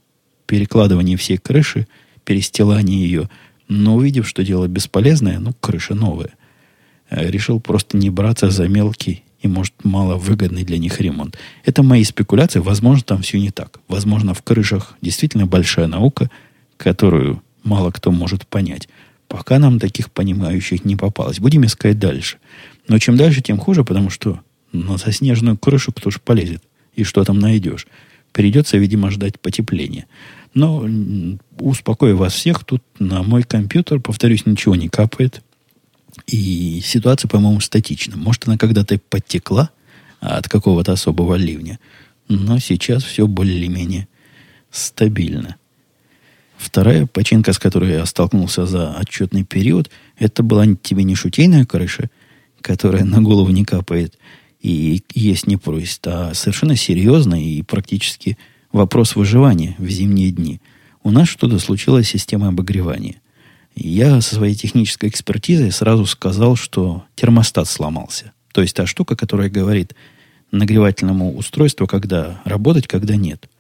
[0.47, 1.87] перекладывании всей крыши,
[2.25, 3.29] перестилании ее,
[3.69, 6.31] но увидев, что дело бесполезное, ну, крыша новая,
[7.11, 11.39] э, решил просто не браться за мелкий и, может, маловыгодный для них ремонт.
[11.65, 12.59] Это мои спекуляции.
[12.59, 13.81] Возможно, там все не так.
[13.89, 16.31] Возможно, в крышах действительно большая наука,
[16.77, 18.89] которую мало кто может понять.
[19.29, 21.39] Пока нам таких понимающих не попалось.
[21.39, 22.39] Будем искать дальше.
[22.89, 24.41] Но чем дальше, тем хуже, потому что
[24.73, 26.63] на заснеженную крышу кто ж полезет?
[26.95, 27.87] И что там найдешь?
[28.33, 30.07] Придется, видимо, ждать потепления.
[30.55, 30.87] Но,
[31.59, 35.43] успокою вас всех, тут на мой компьютер, повторюсь, ничего не капает.
[36.27, 38.17] И ситуация, по-моему, статична.
[38.17, 39.71] Может, она когда-то подтекла
[40.21, 41.79] от какого-то особого ливня.
[42.29, 44.09] Но сейчас все более-менее
[44.71, 45.57] стабильно.
[46.57, 52.11] Вторая починка, с которой я столкнулся за отчетный период, это была тебе не шутейная крыша,
[52.61, 54.19] которая на голову не капает
[54.61, 58.39] и есть не просит, а совершенно серьезный и практически
[58.73, 60.61] вопрос выживания в зимние дни.
[61.03, 63.17] У нас что-то случилось с системой обогревания.
[63.75, 68.33] Я со своей технической экспертизой сразу сказал, что термостат сломался.
[68.53, 69.95] То есть та штука, которая говорит
[70.51, 73.49] нагревательному устройству, когда работать, когда нет–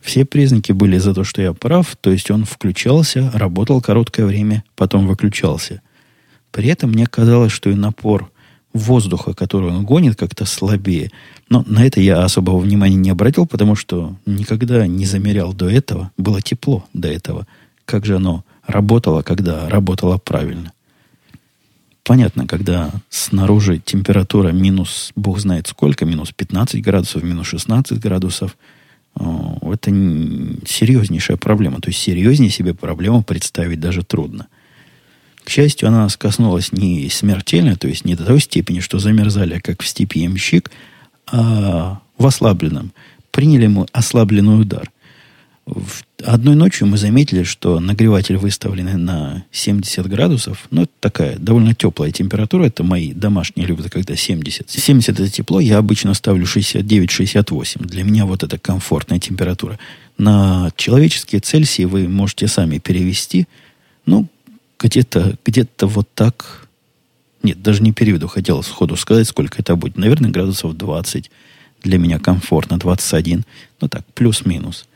[0.00, 4.64] все признаки были за то, что я прав, то есть он включался, работал короткое время,
[4.76, 5.82] потом выключался.
[6.50, 8.30] При этом мне казалось, что и напор
[8.72, 11.10] воздуха, который он гонит, как-то слабее.
[11.48, 16.10] Но на это я особого внимания не обратил, потому что никогда не замерял до этого.
[16.16, 17.46] Было тепло до этого.
[17.84, 20.72] Как же оно работало, когда работало правильно.
[22.04, 28.56] Понятно, когда снаружи температура минус, бог знает сколько, минус 15 градусов, минус 16 градусов–
[29.14, 29.90] это
[30.66, 31.80] серьезнейшая проблема.
[31.80, 34.48] То есть серьезнее себе проблему представить даже трудно.
[35.48, 39.60] К счастью, она нас коснулась не смертельно, то есть не до той степени, что замерзали,
[39.60, 40.70] как в степи ямщик,
[41.26, 42.92] а в ослабленном.
[43.30, 44.90] Приняли мы ослабленный удар.
[46.22, 50.66] Одной ночью мы заметили, что нагреватель выставлен на 70 градусов.
[50.70, 52.64] Ну, это такая довольно теплая температура.
[52.64, 54.68] Это мои домашние любят, когда 70.
[54.68, 57.86] 70 это тепло, я обычно ставлю 69-68.
[57.86, 59.78] Для меня вот это комфортная температура.
[60.18, 63.48] На человеческие Цельсии вы можете сами перевести.
[64.04, 64.26] Ну,
[64.78, 66.68] где-то где вот так.
[67.42, 68.28] Нет, даже не переведу.
[68.28, 69.96] Хотел сходу сказать, сколько это будет.
[69.96, 71.30] Наверное, градусов 20.
[71.82, 72.78] Для меня комфортно.
[72.78, 73.44] 21.
[73.80, 74.86] Ну так, плюс-минус.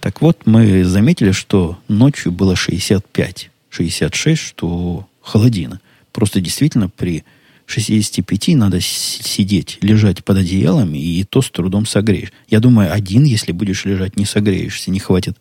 [0.00, 5.80] Так вот, мы заметили, что ночью было 65, 66, что холодина.
[6.12, 7.24] Просто действительно при
[7.66, 12.32] 65 надо сидеть, лежать под одеялом, и то с трудом согреешь.
[12.48, 15.38] Я думаю, один, если будешь лежать, не согреешься, не хватит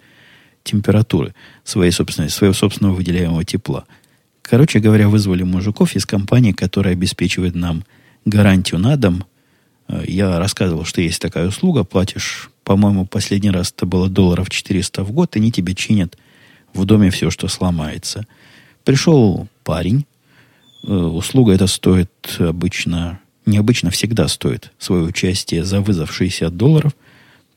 [0.63, 3.86] температуры своей собственной, своего собственного выделяемого тепла.
[4.41, 7.84] Короче говоря, вызвали мужиков из компании, которая обеспечивает нам
[8.26, 9.26] гарантию на дом.
[9.88, 15.04] Э, я рассказывал, что есть такая услуга, платишь по-моему, последний раз это было долларов 400
[15.04, 16.17] в год, они тебе чинят
[16.73, 18.26] в доме все, что сломается.
[18.84, 20.06] Пришел парень,
[20.84, 26.95] э, услуга эта стоит обычно, необычно всегда стоит свое участие за вызов 60 долларов.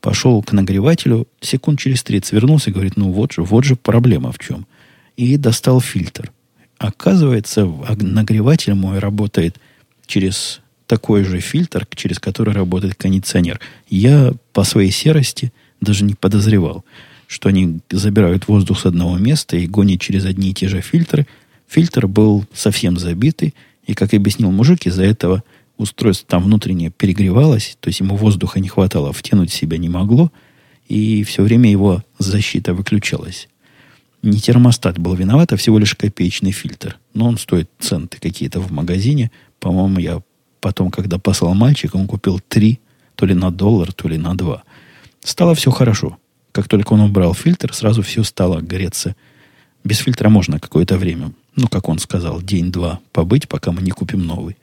[0.01, 4.31] Пошел к нагревателю, секунд через 30 вернулся и говорит, ну вот же, вот же проблема
[4.31, 4.67] в чем.
[5.15, 6.31] И достал фильтр.
[6.77, 7.65] Оказывается,
[7.99, 9.57] нагреватель мой работает
[10.05, 13.59] через такой же фильтр, через который работает кондиционер.
[13.89, 16.85] Я по своей серости даже не подозревал,
[17.27, 21.27] что они забирают воздух с одного места и гонят через одни и те же фильтры.
[21.67, 23.53] Фильтр был совсем забитый,
[23.85, 25.43] и, как объяснил мужик, из-за этого
[25.77, 30.31] устройство там внутреннее перегревалось, то есть ему воздуха не хватало, втянуть себя не могло,
[30.87, 33.47] и все время его защита выключалась.
[34.23, 36.97] Не термостат был виноват, а всего лишь копеечный фильтр.
[37.13, 39.31] Но он стоит центы какие-то в магазине.
[39.59, 40.21] По-моему, я
[40.59, 42.79] потом, когда послал мальчика, он купил три,
[43.15, 44.63] то ли на доллар, то ли на два.
[45.23, 46.17] Стало все хорошо.
[46.51, 49.15] Как только он убрал фильтр, сразу все стало греться.
[49.83, 54.25] Без фильтра можно какое-то время, ну, как он сказал, день-два побыть, пока мы не купим
[54.25, 54.57] новый.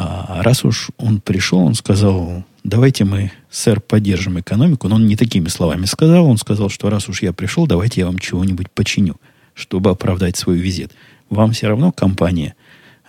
[0.00, 4.86] А раз уж он пришел, он сказал, давайте мы, сэр, поддержим экономику.
[4.86, 6.26] Но он не такими словами сказал.
[6.26, 9.16] Он сказал, что раз уж я пришел, давайте я вам чего-нибудь починю,
[9.54, 10.92] чтобы оправдать свой визит.
[11.30, 12.54] Вам все равно компания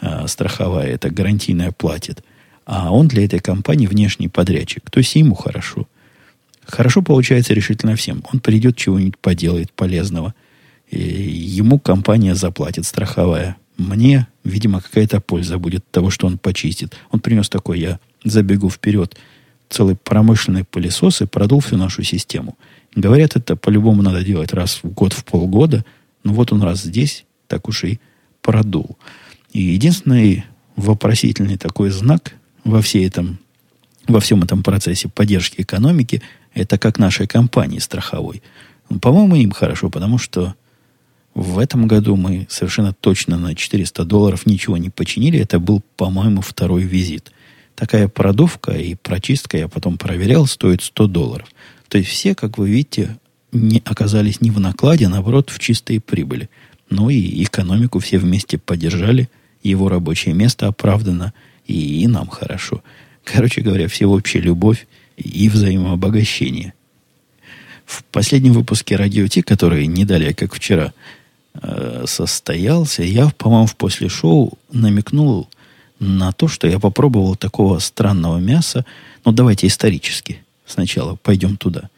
[0.01, 2.23] э, страховая, это гарантийная платит.
[2.65, 4.89] А он для этой компании внешний подрядчик.
[4.89, 5.87] То есть ему хорошо.
[6.65, 8.23] Хорошо получается решительно всем.
[8.33, 10.33] Он придет, чего-нибудь поделает полезного.
[10.89, 13.57] И ему компания заплатит страховая.
[13.79, 16.95] Мне, видимо, какая-то польза будет от того, что он почистит.
[17.09, 19.17] Он принес такой, я забегу вперед–
[19.69, 22.57] целый промышленный пылесос и продул всю нашу систему.
[22.95, 25.85] Говорят, это по-любому надо делать раз в год, в полгода.
[26.23, 27.99] Но вот он раз здесь, так уж и
[28.41, 28.97] продул.
[29.53, 30.43] И единственный
[30.75, 33.39] вопросительный такой знак во, всей этом,
[34.07, 36.21] во всем этом процессе поддержки экономики,
[36.53, 38.41] это как нашей компании страховой.
[38.89, 40.55] Ну, по-моему, им хорошо, потому что
[41.33, 45.39] в этом году мы совершенно точно на 400 долларов ничего не починили.
[45.39, 47.31] Это был, по-моему, второй визит–
[47.79, 51.47] Такая продувка и прочистка, я потом проверял, стоит 100 долларов.
[51.87, 53.17] То есть все, как вы видите,
[53.53, 56.49] не оказались не в накладе, а наоборот, в чистой прибыли.
[56.89, 59.29] Ну и экономику все вместе поддержали,
[59.63, 61.33] его рабочее место оправдано,
[61.67, 62.83] и, и нам хорошо.
[63.23, 66.73] Короче говоря, все общая любовь и взаимообогащение.
[67.85, 70.91] В последнем выпуске Радио Ти, который не далее, как вчера,
[71.61, 75.47] э, состоялся, я, по-моему, в после шоу намекнул
[75.99, 78.85] на то, что я попробовал такого странного мяса.
[79.25, 80.41] Ну, давайте исторически.
[80.65, 81.89] Сначала пойдем туда.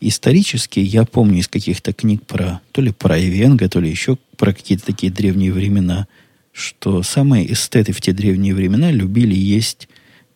[0.00, 4.52] Исторически я помню из каких-то книг про то ли про Эвенга, то ли еще про
[4.52, 6.08] какие-то такие древние времена,
[6.52, 9.88] что самые эстеты в те древние времена любили есть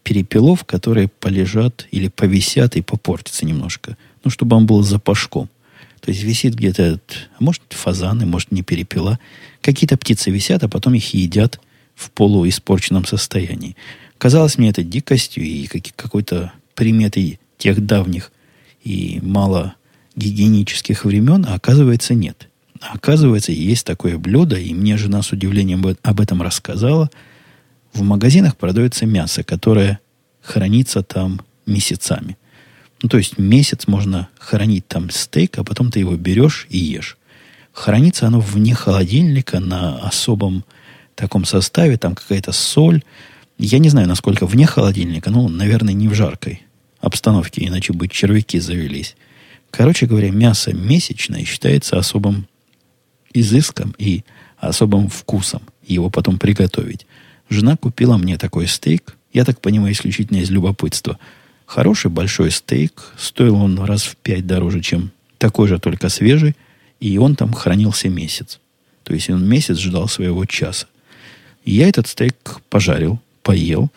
[0.03, 3.97] перепелов, которые полежат или повисят и попортятся немножко.
[4.23, 5.49] Ну, чтобы он был запашком.
[6.07, 7.01] То есть висит где-то,
[7.41, 9.19] может, фазаны, может, не перепела.
[9.61, 11.59] Какие-то птицы висят, а потом их едят
[11.97, 13.75] в полуиспорченном состоянии.
[14.17, 18.31] Казалось мне это дикостью и какой-то приметой тех давних
[18.85, 19.75] и мало
[20.15, 22.51] гигиенических времен, а оказывается нет.
[22.81, 27.11] Оказывается, есть такое блюдо, и мне жена с удивлением об этом рассказала.
[27.93, 29.99] В магазинах продается мясо, которое
[30.41, 32.37] хранится там месяцами.
[33.03, 37.19] Ну, то есть месяц можно хранить там стейк, а потом ты его берешь и ешь.
[37.73, 40.65] Хранится оно вне холодильника на особом
[41.15, 43.03] таком составе, там какая-то соль.
[43.59, 46.63] Я не знаю, насколько вне холодильника, ну, наверное, не в жаркой
[47.01, 49.17] обстановке, иначе бы червяки завелись.
[49.71, 52.49] Короче говоря, мясо месячное считается особым
[53.33, 54.25] изыском и
[54.57, 57.07] особым вкусом его потом приготовить.
[57.49, 61.19] Жена купила мне такой стейк, я так понимаю, исключительно из любопытства.
[61.67, 66.55] Хороший большой стейк, стоил он раз в пять дороже, чем такой же, только свежий,
[67.01, 68.61] и он там хранился месяц.
[69.03, 70.87] То есть он месяц ждал своего часа.
[71.65, 73.91] Я этот стейк пожарил, поел.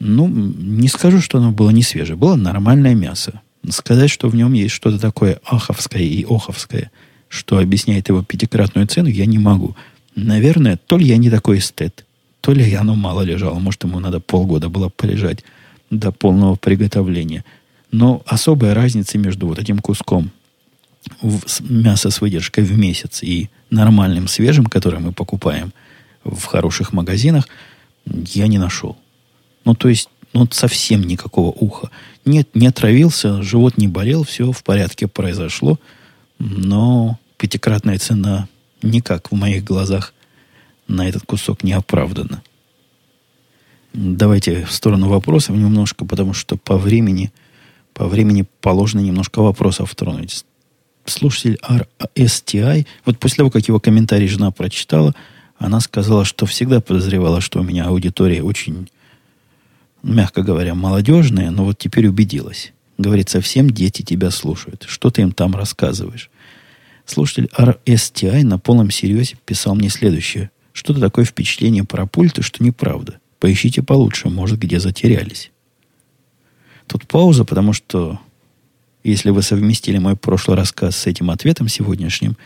[0.00, 2.16] Ну, не скажу, что оно было не свежее.
[2.16, 3.40] Было нормальное мясо.
[3.68, 6.90] Сказать, что в нем есть что-то такое аховское и оховское,
[7.28, 9.76] что объясняет его пятикратную цену, я не могу.
[10.16, 12.04] Наверное, то ли я не такой эстет,
[12.40, 13.58] то ли оно мало лежало.
[13.60, 15.44] Может, ему надо полгода было полежать
[15.90, 17.44] до полного приготовления.
[17.92, 20.30] Но особая разница между вот этим куском
[21.60, 25.72] мяса с выдержкой в месяц и нормальным свежим, который мы покупаем–
[26.24, 27.48] в хороших магазинах,
[28.06, 28.96] я не нашел.
[29.64, 31.90] Ну, то есть, ну, совсем никакого уха.
[32.24, 35.78] Нет, не отравился, живот не болел, все в порядке произошло.
[36.38, 38.48] Но пятикратная цена
[38.82, 40.14] никак в моих глазах
[40.88, 42.42] на этот кусок не оправдана.
[43.92, 47.32] Давайте в сторону вопросов немножко, потому что по времени,
[47.92, 50.44] по времени положено немножко вопросов тронуть.
[51.06, 51.58] Слушатель
[52.14, 55.14] RSTI, вот после того, как его комментарий жена прочитала,
[55.58, 58.88] она сказала, что всегда подозревала, что у меня аудитория очень,
[60.02, 62.72] мягко говоря, молодежная, но вот теперь убедилась.
[62.96, 64.84] Говорит, совсем дети тебя слушают.
[64.86, 66.30] Что ты им там рассказываешь?
[67.06, 70.50] Слушатель RSTI на полном серьезе писал мне следующее.
[70.72, 73.19] Что-то такое впечатление про пульты, что неправда.
[73.40, 75.50] Поищите получше, может, где затерялись.
[76.86, 78.20] Тут пауза, потому что
[79.02, 82.36] если вы совместили мой прошлый рассказ с этим ответом сегодняшним,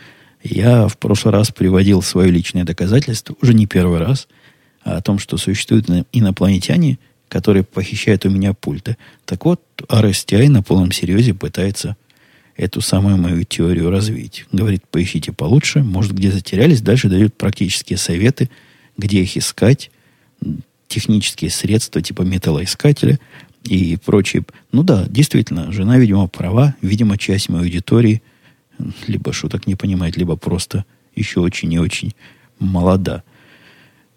[0.41, 4.27] я в прошлый раз приводил свое личное доказательство, уже не первый раз,
[4.83, 8.97] о том, что существуют инопланетяне, которые похищают у меня пульты.
[9.25, 11.97] Так вот, RSTI на полном серьезе пытается
[12.55, 14.45] эту самую мою теорию развить.
[14.51, 16.81] Говорит, поищите получше, может, где затерялись.
[16.81, 18.49] Дальше дает практические советы,
[18.97, 19.89] где их искать,
[20.87, 23.19] технические средства типа металлоискателя
[23.63, 24.43] и прочее.
[24.71, 26.75] Ну да, действительно, жена, видимо, права.
[26.81, 28.21] Видимо, часть моей аудитории
[29.07, 32.13] либо шуток не понимает, либо просто еще очень и очень
[32.59, 33.23] молода.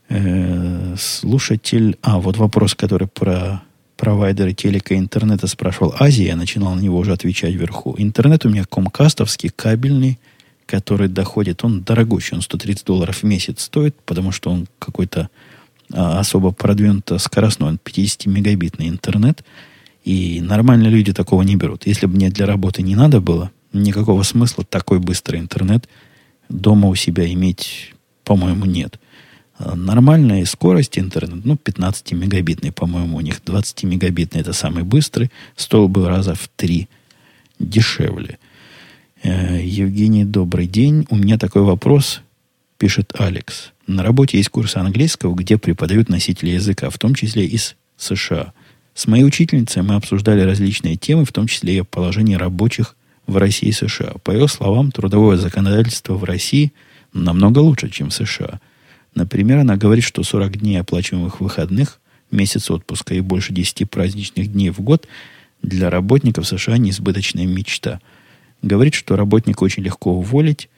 [0.09, 1.97] Э, слушатель...
[2.03, 3.63] А, вот вопрос, который про
[3.97, 7.97] провайдеры телека и интернета спрашивал Азия, я начинал на него уже отвечать вверху.
[7.99, 10.21] Интернет у меня комкастовский, кабельный,
[10.67, 15.31] который доходит, он дорогущий, он 130 долларов в месяц стоит, потому что он какой-то
[15.93, 19.45] особо продвинуто скоростной, он 50-мегабитный интернет,
[20.05, 21.87] и нормальные люди такого не берут.
[21.87, 25.89] Если бы мне для работы не надо было, никакого смысла такой быстрый интернет
[26.49, 28.99] дома у себя иметь, по-моему, нет.
[29.59, 35.31] А, нормальная скорость интернета, ну, 15 мегабитный, по-моему, у них 20 мегабитный, это самый быстрый,
[35.57, 36.89] стоил бы раза в три
[37.59, 38.39] дешевле.
[39.23, 41.07] Э, Евгений, добрый день.
[41.11, 42.23] У меня такой вопрос,
[42.79, 43.73] пишет Алекс.
[43.87, 48.53] На работе есть курсы английского, где преподают носители языка, в том числе из США.
[48.95, 53.69] С моей учительницей мы обсуждали различные темы, в том числе и положение рабочих в России
[53.69, 54.15] и США.
[54.25, 56.73] По ее словам, трудовое законодательство в России
[57.13, 58.61] намного лучше, чем в США.
[59.15, 62.01] Например, она говорит, что 40 дней оплачиваемых выходных,
[62.31, 65.07] месяц отпуска и больше 10 праздничных дней в год
[65.63, 68.01] для работников США неизбыточная мечта.
[68.63, 70.69] Говорит, что работника очень легко уволить,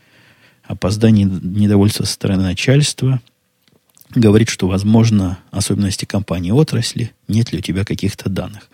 [0.71, 3.21] опоздание недовольства со стороны начальства.
[4.15, 8.69] Говорит, что, возможно, особенности компании отрасли, нет ли у тебя каких-то данных.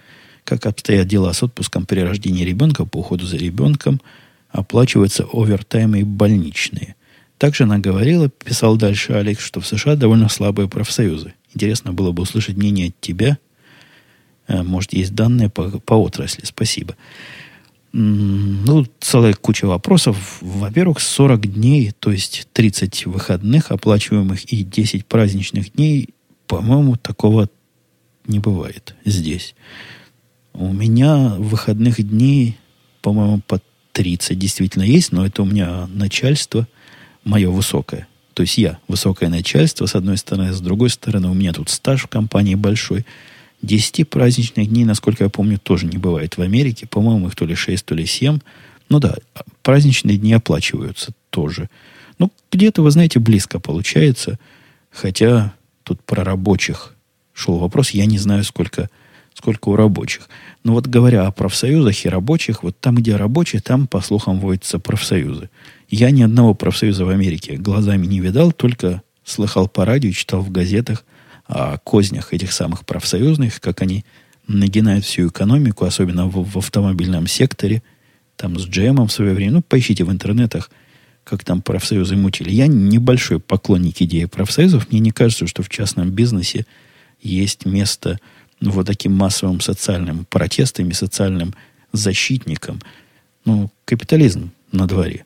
[0.44, 4.02] Как обстоят дела с отпуском при рождении ребенка, по уходу за ребенком,
[4.50, 6.96] оплачиваются овертаймы и больничные.
[7.38, 11.32] Также она говорила, писал дальше Алекс, что в США довольно слабые профсоюзы.
[11.54, 13.38] Интересно было бы услышать мнение от тебя.
[14.48, 16.44] Э, может, есть данные по, по отрасли.
[16.44, 16.94] Спасибо.
[17.98, 20.36] Ну, целая куча вопросов.
[20.42, 26.10] Во-первых, 40 дней, то есть 30 выходных оплачиваемых и 10 праздничных дней,
[26.46, 27.48] по-моему, такого
[28.26, 29.54] не бывает здесь.
[30.52, 32.58] У меня выходных дней,
[33.00, 36.68] по-моему, по 30 действительно есть, но это у меня начальство
[37.24, 38.08] мое высокое.
[38.34, 42.02] То есть я высокое начальство, с одной стороны, с другой стороны, у меня тут стаж
[42.02, 43.06] в компании большой–
[43.62, 46.86] Десяти праздничных дней, насколько я помню, тоже не бывает в Америке.
[46.86, 48.38] По-моему, их то ли шесть, то ли семь.
[48.88, 49.16] Ну да,
[49.62, 51.70] праздничные дни оплачиваются тоже.
[52.18, 54.38] Ну, где-то, вы знаете, близко получается.
[54.90, 56.94] Хотя тут про рабочих
[57.32, 57.90] шел вопрос.
[57.90, 58.90] Я не знаю, сколько,
[59.34, 60.28] сколько у рабочих.
[60.62, 64.78] Но вот говоря о профсоюзах и рабочих, вот там, где рабочие, там, по слухам, водятся
[64.78, 65.48] профсоюзы.
[65.88, 70.50] Я ни одного профсоюза в Америке глазами не видал, только слыхал по радио, читал в
[70.50, 71.06] газетах–
[71.48, 74.04] о кознях этих самых профсоюзных, как они
[74.48, 77.82] нагинают всю экономику, особенно в, в автомобильном секторе,
[78.36, 79.52] там с GM в свое время.
[79.52, 80.70] Ну, поищите в интернетах,
[81.24, 82.50] как там профсоюзы мутили.
[82.50, 84.90] Я небольшой поклонник идеи профсоюзов.
[84.90, 86.66] Мне не кажется, что в частном бизнесе
[87.20, 88.20] есть место
[88.60, 91.54] вот таким массовым социальным протестам и социальным
[91.92, 92.80] защитникам.
[93.44, 95.24] Ну, капитализм на дворе.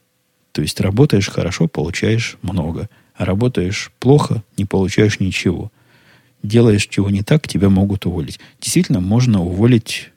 [0.53, 2.89] То есть работаешь хорошо, получаешь много.
[3.15, 5.71] А работаешь плохо, не получаешь ничего
[6.43, 8.41] делаешь чего не так, тебя могут уволить.
[8.61, 10.11] Действительно, можно уволить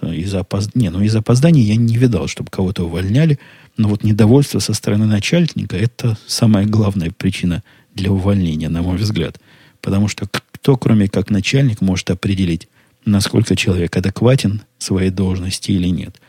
[0.00, 0.90] э, из-за опоздания.
[0.90, 3.38] Не, ну из опоздания я не видал, чтобы кого-то увольняли.
[3.76, 7.62] Но вот недовольство со стороны начальника– это самая главная причина
[7.94, 9.40] для увольнения, на мой взгляд.
[9.80, 12.68] Потому что кто, кроме как начальник, может определить,
[13.04, 16.20] насколько человек адекватен своей должности или нет.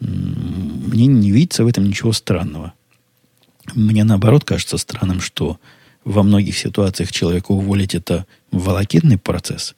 [0.00, 2.74] Мне не видится в этом ничего странного.
[3.74, 5.58] Мне наоборот кажется странным, что
[6.06, 9.74] во многих ситуациях человека уволить это волокитный процесс,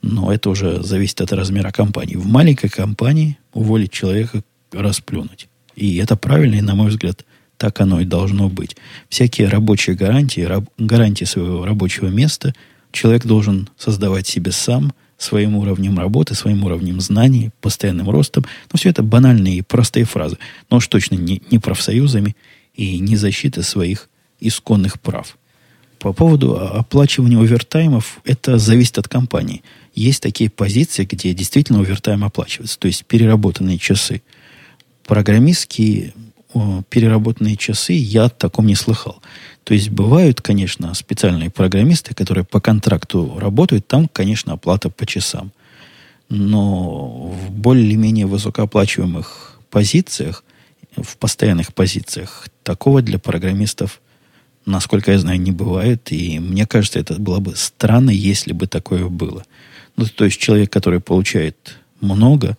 [0.00, 2.16] но это уже зависит от размера компании.
[2.16, 4.42] В маленькой компании уволить человека
[4.72, 5.48] расплюнуть.
[5.76, 7.24] И это правильно, и, на мой взгляд,
[7.58, 8.76] так оно и должно быть.
[9.10, 12.54] Всякие рабочие гарантии, раб, гарантии своего рабочего места
[12.90, 18.46] человек должен создавать себе сам, своим уровнем работы, своим уровнем знаний, постоянным ростом.
[18.72, 20.38] Но все это банальные и простые фразы.
[20.70, 22.36] Но уж точно не, не профсоюзами
[22.72, 24.08] и не защита своих
[24.40, 25.36] исконных прав.
[25.98, 29.62] По поводу оплачивания овертаймов, это зависит от компании.
[29.94, 34.22] Есть такие позиции, где действительно овертайм оплачивается, то есть переработанные часы.
[35.04, 36.12] Программистские
[36.54, 39.20] о, переработанные часы я о таком не слыхал.
[39.64, 45.52] То есть бывают, конечно, специальные программисты, которые по контракту работают, там, конечно, оплата по часам.
[46.28, 50.44] Но в более-менее высокооплачиваемых позициях,
[50.96, 54.00] в постоянных позициях, такого для программистов,
[54.68, 56.12] насколько я знаю, не бывает.
[56.12, 59.44] И мне кажется, это было бы странно, если бы такое было.
[59.96, 62.56] Ну, то есть человек, который получает много,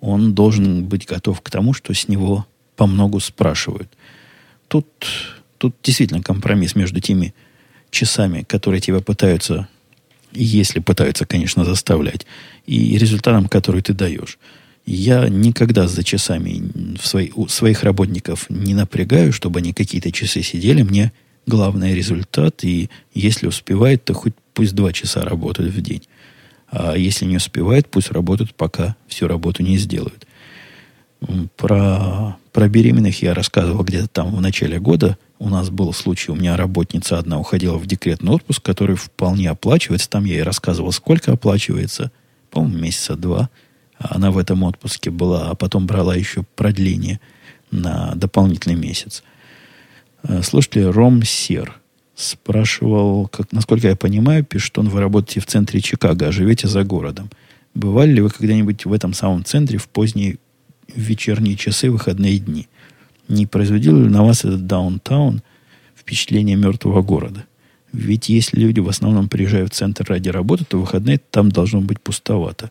[0.00, 2.46] он должен быть готов к тому, что с него
[2.76, 3.88] по многу спрашивают.
[4.68, 4.86] Тут,
[5.58, 7.34] тут действительно компромисс между теми
[7.90, 9.68] часами, которые тебя пытаются,
[10.32, 12.26] если пытаются, конечно, заставлять,
[12.66, 14.38] и результатом, который ты даешь.
[14.84, 20.42] Я никогда за часами в свои, у своих работников не напрягаю, чтобы они какие-то часы
[20.42, 20.82] сидели.
[20.82, 21.12] Мне
[21.46, 26.02] главный результат, и если успевает, то хоть пусть два часа работают в день.
[26.68, 30.26] А если не успевает, пусть работают, пока всю работу не сделают.
[31.56, 35.16] Про, про беременных я рассказывал где-то там в начале года.
[35.38, 40.10] У нас был случай, у меня работница одна уходила в декретный отпуск, который вполне оплачивается.
[40.10, 42.10] Там я ей рассказывал, сколько оплачивается.
[42.50, 43.50] По-моему, месяца два.
[43.98, 47.20] Она в этом отпуске была, а потом брала еще продление
[47.70, 49.22] на дополнительный месяц.
[50.26, 51.80] Э, слушайте, Ром Сер
[52.14, 56.84] спрашивал, как, насколько я понимаю, пишет он, вы работаете в центре Чикаго, а живете за
[56.84, 57.30] городом.
[57.74, 60.38] Бывали ли вы когда-нибудь в этом самом центре в поздние
[60.94, 62.68] вечерние часы, выходные дни?
[63.28, 65.42] Не производил ли на вас этот даунтаун
[65.96, 67.44] впечатление мертвого города?
[67.92, 72.00] Ведь если люди в основном приезжают в центр ради работы, то выходные там должно быть
[72.00, 72.70] пустовато.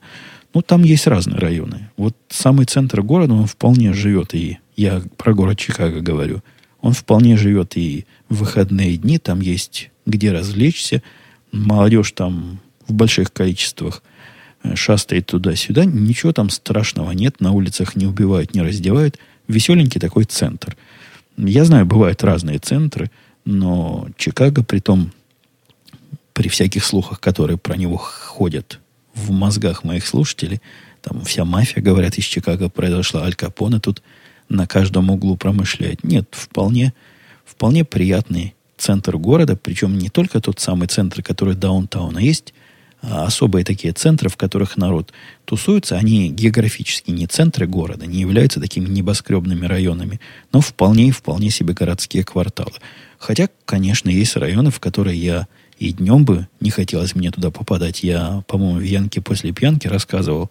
[0.54, 1.90] Ну, там есть разные районы.
[1.98, 6.44] Вот самый центр города, он вполне живет, и я про город Чикаго говорю,
[6.84, 11.02] он вполне живет и в выходные дни, там есть где развлечься,
[11.54, 14.04] молодежь там в больших количествах
[14.64, 19.18] э, шастает туда-сюда, ничего там страшного нет, на улицах не убивают, не раздевают.
[19.48, 20.76] Веселенький такой центр.
[21.38, 23.10] Я знаю, бывают разные центры,
[23.46, 25.14] но Чикаго, при том,
[26.34, 28.82] при всяких слухах, которые про него ходят
[29.14, 30.62] в мозгах моих слушателей,
[31.02, 34.04] там вся мафия, говорят, из Чикаго произошла, Аль Капоне тут
[34.50, 36.04] на каждом углу промышляет.
[36.04, 36.94] Нет, вполне,
[37.46, 42.54] вполне приятный центр города, причем не только тот самый центр, который даунтаун, а есть
[43.02, 45.12] особые такие центры, в которых народ
[45.46, 50.22] тусуется, они географически не центры города, не являются такими небоскребными районами,
[50.54, 52.74] но вполне и вполне себе городские кварталы.
[53.18, 55.48] Хотя, конечно, есть районы, в которые я
[55.80, 58.04] и днем бы не хотелось мне туда попадать.
[58.04, 60.50] Я, по-моему, в Янке после пьянки рассказывал,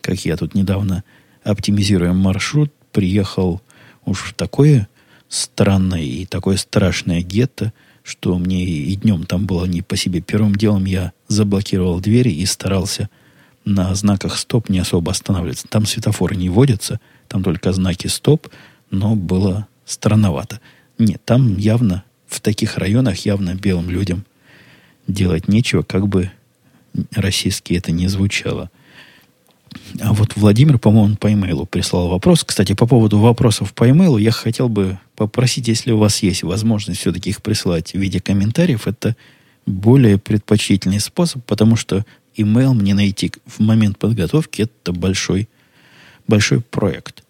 [0.00, 1.04] как я тут недавно,
[1.44, 3.60] оптимизируя маршрут, приехал
[4.04, 4.88] уж в такое
[5.28, 7.72] странное и такое страшное гетто,
[8.02, 10.20] что мне и днем там было не по себе.
[10.20, 13.08] Первым делом я заблокировал двери и старался
[13.64, 15.68] на знаках стоп не особо останавливаться.
[15.68, 18.48] Там светофоры не водятся, там только знаки стоп,
[18.90, 20.60] но было странновато.
[20.98, 24.24] Нет, там явно, в таких районах явно белым людям
[25.06, 26.30] делать нечего, как бы
[27.14, 28.70] российски это не звучало–
[30.00, 32.44] а вот Владимир, по-моему, по имейлу прислал вопрос.
[32.44, 37.00] Кстати, по поводу вопросов по имейлу я хотел бы попросить, если у вас есть возможность
[37.00, 39.16] все-таки их присылать в виде комментариев, это
[39.66, 42.04] более предпочтительный способ, потому что
[42.34, 45.48] имейл мне найти в момент подготовки это большой,
[46.26, 47.22] большой проект.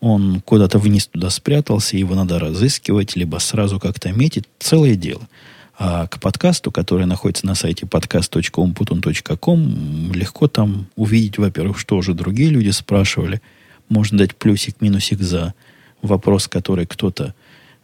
[0.00, 4.44] Он куда-то вниз туда спрятался, его надо разыскивать, либо сразу как-то метить.
[4.58, 5.22] Целое дело–
[5.78, 12.48] а к подкасту, который находится на сайте podcast.umputun.com, легко там увидеть, во-первых, что уже другие
[12.48, 13.42] люди спрашивали.
[13.90, 15.52] Можно дать плюсик, минусик за
[16.00, 17.34] вопрос, который кто-то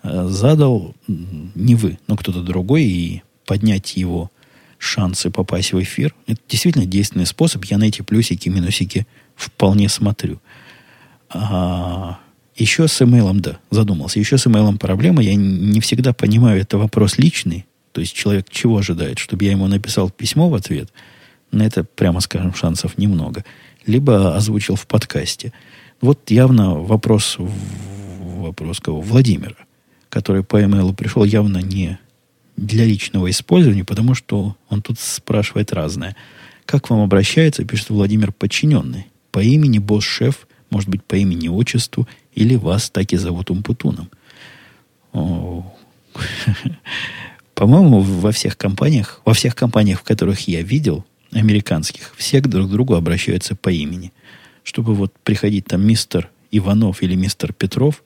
[0.02, 4.30] э, задал, не вы, но кто-то другой, и поднять его
[4.78, 6.14] шансы попасть в эфир.
[6.26, 7.62] Это действительно действенный способ.
[7.66, 10.40] Я на эти плюсики, минусики вполне смотрю.
[11.28, 12.18] А
[12.56, 14.18] еще с имейлом, да, задумался.
[14.18, 15.22] Еще с имейлом проблема.
[15.22, 17.66] Я не всегда понимаю, это вопрос личный.
[17.92, 19.18] То есть человек чего ожидает?
[19.18, 20.92] Чтобы я ему написал письмо в ответ?
[21.50, 23.44] На это, прямо скажем, шансов немного.
[23.86, 25.52] Либо озвучил в подкасте.
[26.00, 29.00] Вот явно вопрос, вопрос кого?
[29.00, 29.56] Владимира,
[30.08, 31.98] который по имейлу пришел явно не
[32.56, 36.16] для личного использования, потому что он тут спрашивает разное.
[36.64, 39.06] Как вам обращается, пишет Владимир, подчиненный?
[39.30, 44.08] По имени босс-шеф, может быть, по имени-отчеству, или вас так и зовут Умпутуном?
[47.54, 52.70] По-моему, во всех компаниях, во всех компаниях, в которых я видел, американских, все друг к
[52.70, 54.12] другу обращаются по имени.
[54.64, 58.02] Чтобы вот приходить там мистер Иванов или мистер Петров,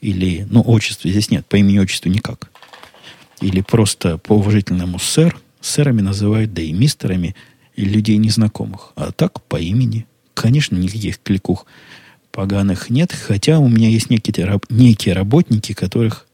[0.00, 2.50] или, ну, отчество здесь нет, по имени отчеству никак.
[3.40, 5.38] Или просто по уважительному сэр.
[5.60, 7.34] Сэрами называют, да и мистерами,
[7.74, 8.92] и людей незнакомых.
[8.94, 10.06] А так по имени.
[10.34, 11.66] Конечно, никаких кликух
[12.30, 16.26] поганых нет, хотя у меня есть некие, некие работники, которых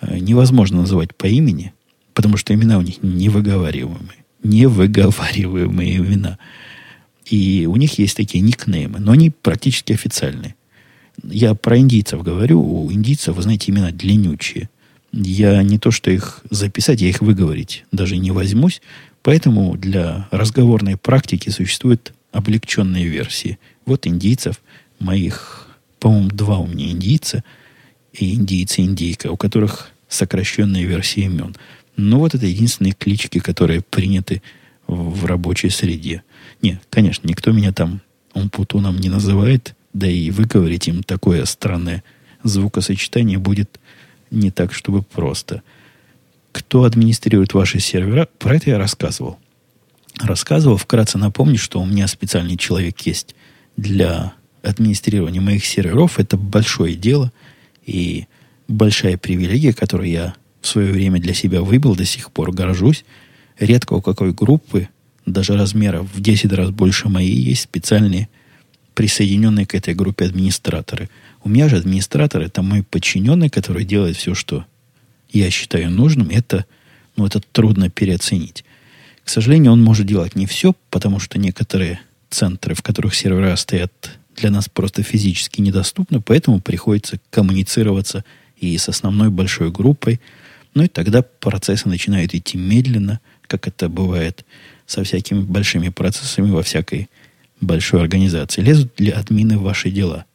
[0.00, 1.74] э, невозможно называть по имени,
[2.14, 4.24] потому что имена у них невыговариваемые.
[4.42, 6.38] Невыговариваемые имена.
[7.26, 10.54] И у них есть такие никнеймы, но они практически официальные.
[11.22, 12.60] Я про индийцев говорю.
[12.60, 14.68] У индийцев, вы знаете, имена длиннючие.
[15.12, 18.82] Я не то, что их записать, я их выговорить даже не возьмусь.
[19.22, 23.58] Поэтому для разговорной практики существуют облегченные версии.
[23.86, 24.60] Вот индийцев,
[24.98, 25.68] моих,
[26.00, 27.44] по-моему, два у меня индийца,
[28.12, 31.56] и индийцы, индейка, у которых сокращенные версии имен.
[31.96, 34.42] Но вот это единственные клички, которые приняты
[34.86, 36.22] в рабочей среде.
[36.62, 38.00] Не, конечно, никто меня там
[38.32, 42.02] умпутуном не называет, да и выговорить им такое странное
[42.42, 43.80] звукосочетание будет
[44.30, 45.62] не так, чтобы просто.
[46.52, 49.38] Кто администрирует ваши сервера, про это я рассказывал.
[50.20, 53.34] Рассказывал, вкратце напомню, что у меня специальный человек есть
[53.76, 56.20] для администрирования моих серверов.
[56.20, 57.32] Это большое дело
[57.84, 58.26] и
[58.68, 60.34] большая привилегия, которую я
[60.64, 63.04] в свое время для себя выбил, до сих пор горжусь.
[63.58, 64.88] Редко у какой группы,
[65.26, 68.30] даже размеров в 10 раз больше моей, есть специальные
[68.94, 71.10] присоединенные к этой группе администраторы.
[71.42, 74.64] У меня же администратор это мой подчиненный, который делает все, что
[75.30, 76.30] я считаю нужным.
[76.30, 76.64] Это,
[77.16, 78.64] ну, это трудно переоценить.
[79.22, 82.00] К сожалению, он может делать не все, потому что некоторые
[82.30, 88.24] центры, в которых сервера стоят, для нас просто физически недоступны, поэтому приходится коммуницироваться
[88.56, 90.20] и с основной большой группой.
[90.74, 94.44] Ну и тогда процессы начинают идти медленно, как это бывает
[94.86, 97.08] со всякими большими процессами во всякой
[97.60, 98.60] большой организации.
[98.60, 100.26] Лезут ли админы в ваши дела?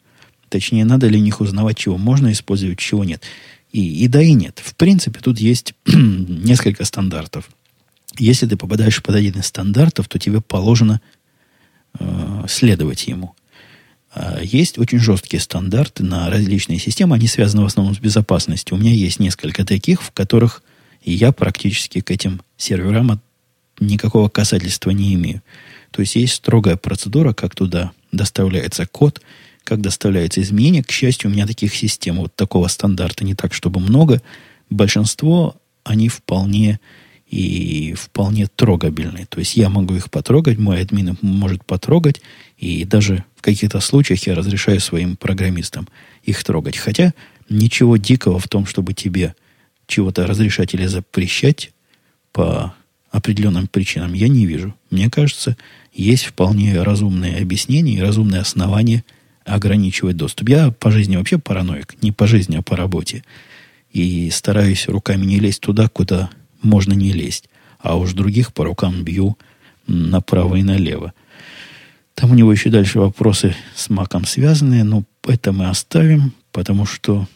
[0.47, 3.23] Точнее, надо ли них узнавать, чего можно использовать, чего нет.
[3.71, 4.59] И, и да, и нет.
[4.63, 7.49] В принципе, тут есть несколько стандартов.
[8.17, 11.01] Если ты попадаешь под один из стандартов, то тебе положено
[11.99, 13.35] э, следовать ему.
[14.12, 17.16] А есть очень жесткие стандарты на различные системы.
[17.16, 18.78] Они связаны в основном с безопасностью.
[18.78, 20.64] У меня есть несколько таких, в которых
[21.03, 23.22] я практически к этим серверам
[23.80, 25.41] никакого касательства не имею.
[25.91, 29.22] То есть есть строгая процедура, как туда доставляется код,
[29.64, 30.84] как доставляется изменение.
[30.84, 34.22] К счастью, у меня таких систем вот такого стандарта не так, чтобы много.
[34.70, 36.80] Большинство, они вполне
[37.30, 39.27] и вполне трогабельные.
[39.27, 42.21] То есть я могу их потрогать, мой админ может потрогать,
[42.57, 45.88] и даже в каких-то случаях я разрешаю своим программистам
[46.23, 46.77] их трогать.
[46.77, 47.13] Хотя
[47.47, 49.36] ничего дикого в том, чтобы тебе
[49.86, 51.71] чего-то разрешать или запрещать
[52.32, 52.73] по
[53.11, 54.75] определенным причинам я не вижу.
[54.89, 55.57] Мне кажется,
[55.93, 59.03] есть вполне разумные объяснения и разумные основания
[59.45, 60.49] ограничивать доступ.
[60.49, 61.95] Я по жизни вообще параноик.
[62.01, 63.23] Не по жизни, а по работе.
[63.91, 66.30] И стараюсь руками не лезть туда, куда
[66.62, 67.49] можно не лезть.
[67.80, 69.38] А уж других по рукам бью
[69.88, 71.14] направо и налево.
[72.14, 77.28] Там у него еще дальше вопросы с маком связанные, но это мы оставим, потому что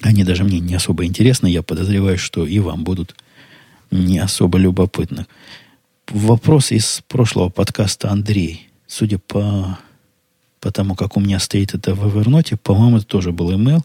[0.00, 1.48] они даже мне не особо интересны.
[1.48, 3.14] Я подозреваю, что и вам будут
[3.90, 5.26] не особо любопытны.
[6.08, 8.68] Вопрос из прошлого подкаста Андрей.
[8.86, 9.78] Судя по,
[10.60, 13.80] по тому, как у меня стоит это в Evernote, по-моему, это тоже был email,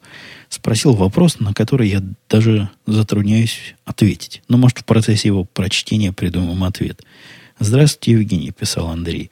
[0.50, 4.42] спросил вопрос, на который я даже затрудняюсь ответить.
[4.48, 7.04] Но, может, в процессе его прочтения придумаем ответ.
[7.60, 9.30] Здравствуйте, Евгений, писал Андрей.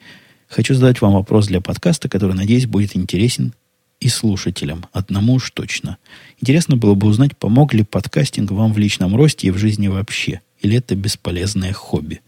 [0.48, 3.54] Хочу задать вам вопрос для подкаста, который, надеюсь, будет интересен
[4.00, 4.86] и слушателям.
[4.92, 5.98] Одному уж точно.
[6.40, 10.40] Интересно было бы узнать, помог ли подкастинг вам в личном росте и в жизни вообще.
[10.60, 12.20] Или это бесполезное хобби.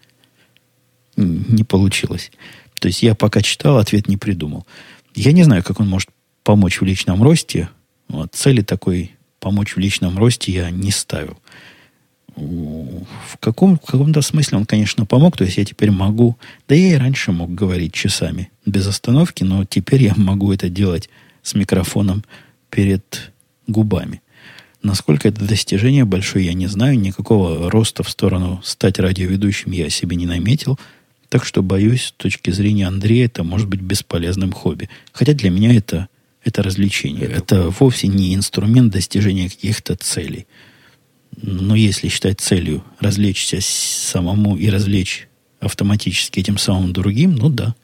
[1.17, 2.31] Не получилось.
[2.79, 4.67] То есть я пока читал, ответ не придумал.
[5.15, 6.11] Я не знаю, как он может
[6.43, 7.69] помочь в личном росте.
[8.09, 11.39] Вот, цели такой помочь в личном росте я не ставил.
[12.35, 15.37] В, каком, в каком-то смысле он, конечно, помог.
[15.37, 16.37] То есть я теперь могу...
[16.69, 21.11] Да я и раньше мог говорить часами без остановки, но теперь я могу это делать
[21.43, 22.25] с микрофоном
[22.71, 23.33] перед
[23.67, 24.23] губами.
[24.83, 26.99] Насколько это достижение большое, я не знаю.
[26.99, 30.79] Никакого роста в сторону стать радиоведущим я себе не наметил.
[31.33, 34.91] Так что, боюсь, с точки зрения Андрея, это может быть бесполезным хобби.
[35.13, 36.09] Хотя для меня это,
[36.45, 37.25] это развлечение.
[37.25, 40.47] Это, это вовсе не инструмент достижения каких-то целей.
[41.41, 45.27] Но если считать целью развлечься самому и развлечь
[45.59, 47.75] автоматически этим самым другим, ну да,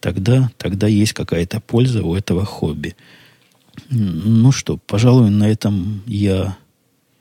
[0.00, 2.96] тогда, тогда есть какая-то польза у этого хобби.
[3.90, 6.56] Ну что, пожалуй, на этом я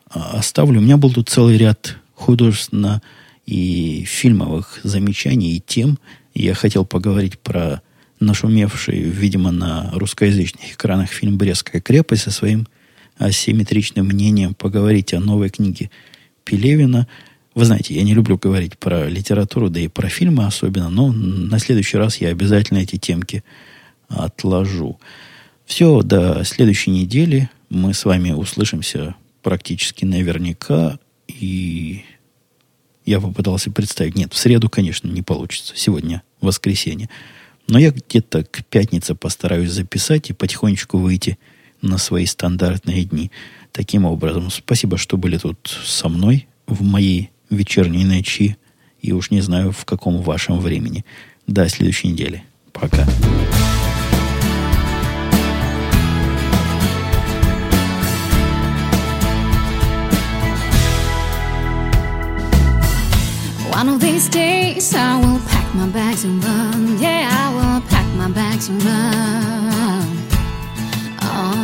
[0.08, 0.80] а, оставлю.
[0.80, 3.02] У меня был тут целый ряд художественно
[3.46, 6.00] и фильмовых замечаний и тем.
[6.34, 7.82] Я хотел поговорить про
[8.20, 12.68] нашумевший, видимо, на русскоязычных экранах фильм «Брестская крепость» со своим
[13.18, 15.92] асимметричным мнением, поговорить о новой книге
[16.44, 17.08] Пелевина.
[17.54, 21.60] Вы знаете, я не люблю говорить про литературу, да и про фильмы особенно, но на
[21.60, 23.44] следующий раз я обязательно эти темки
[24.08, 25.00] отложу.
[25.66, 31.00] Все, до следующей недели мы с вами услышимся практически наверняка.
[31.28, 32.04] И
[33.06, 34.16] я попытался представить.
[34.16, 35.74] Нет, в среду, конечно, не получится.
[35.76, 37.10] Сегодня воскресенье.
[37.68, 41.38] Но я где-то к пятнице постараюсь записать и потихонечку выйти
[41.82, 43.32] на свои стандартные дни.
[43.72, 48.58] Таким образом, спасибо, что были тут со мной в моей вечерней ночи.
[49.02, 51.06] И уж не знаю, в каком вашем времени.
[51.48, 52.44] До следующей недели.
[52.72, 53.08] Пока.
[63.72, 67.00] One of these days I will pack my bags and run.
[67.00, 70.08] Yeah, I will pack my bags and run.
[71.24, 71.56] Oh,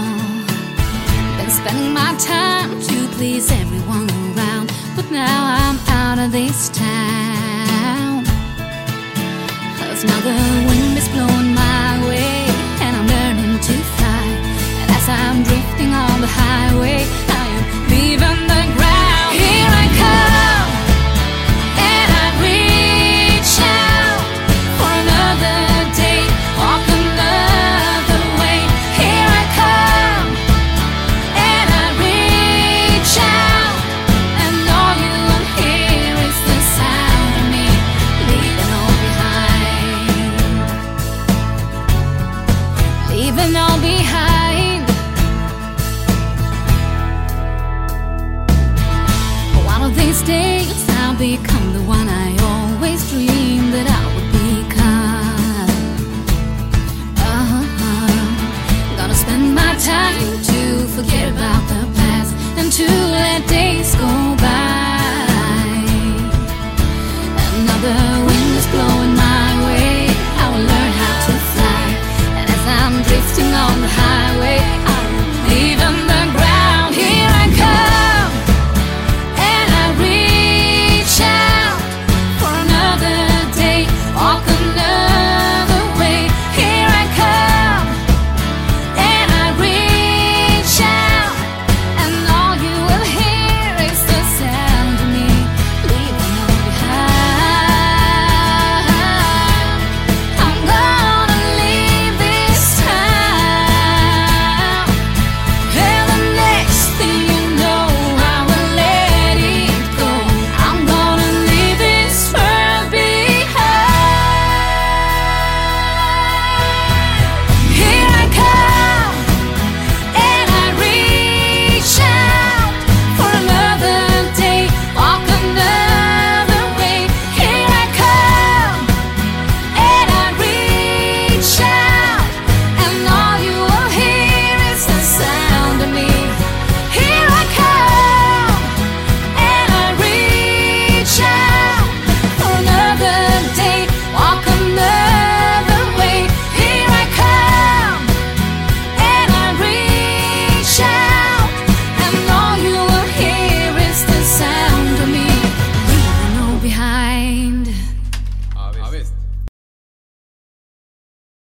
[1.37, 8.23] been spending my time to please everyone around, but now I'm out of this town.
[9.77, 12.47] Cause now the wind is blowing my way,
[12.81, 14.25] and I'm learning to fly.
[14.81, 17.26] And as I'm drifting on the highway,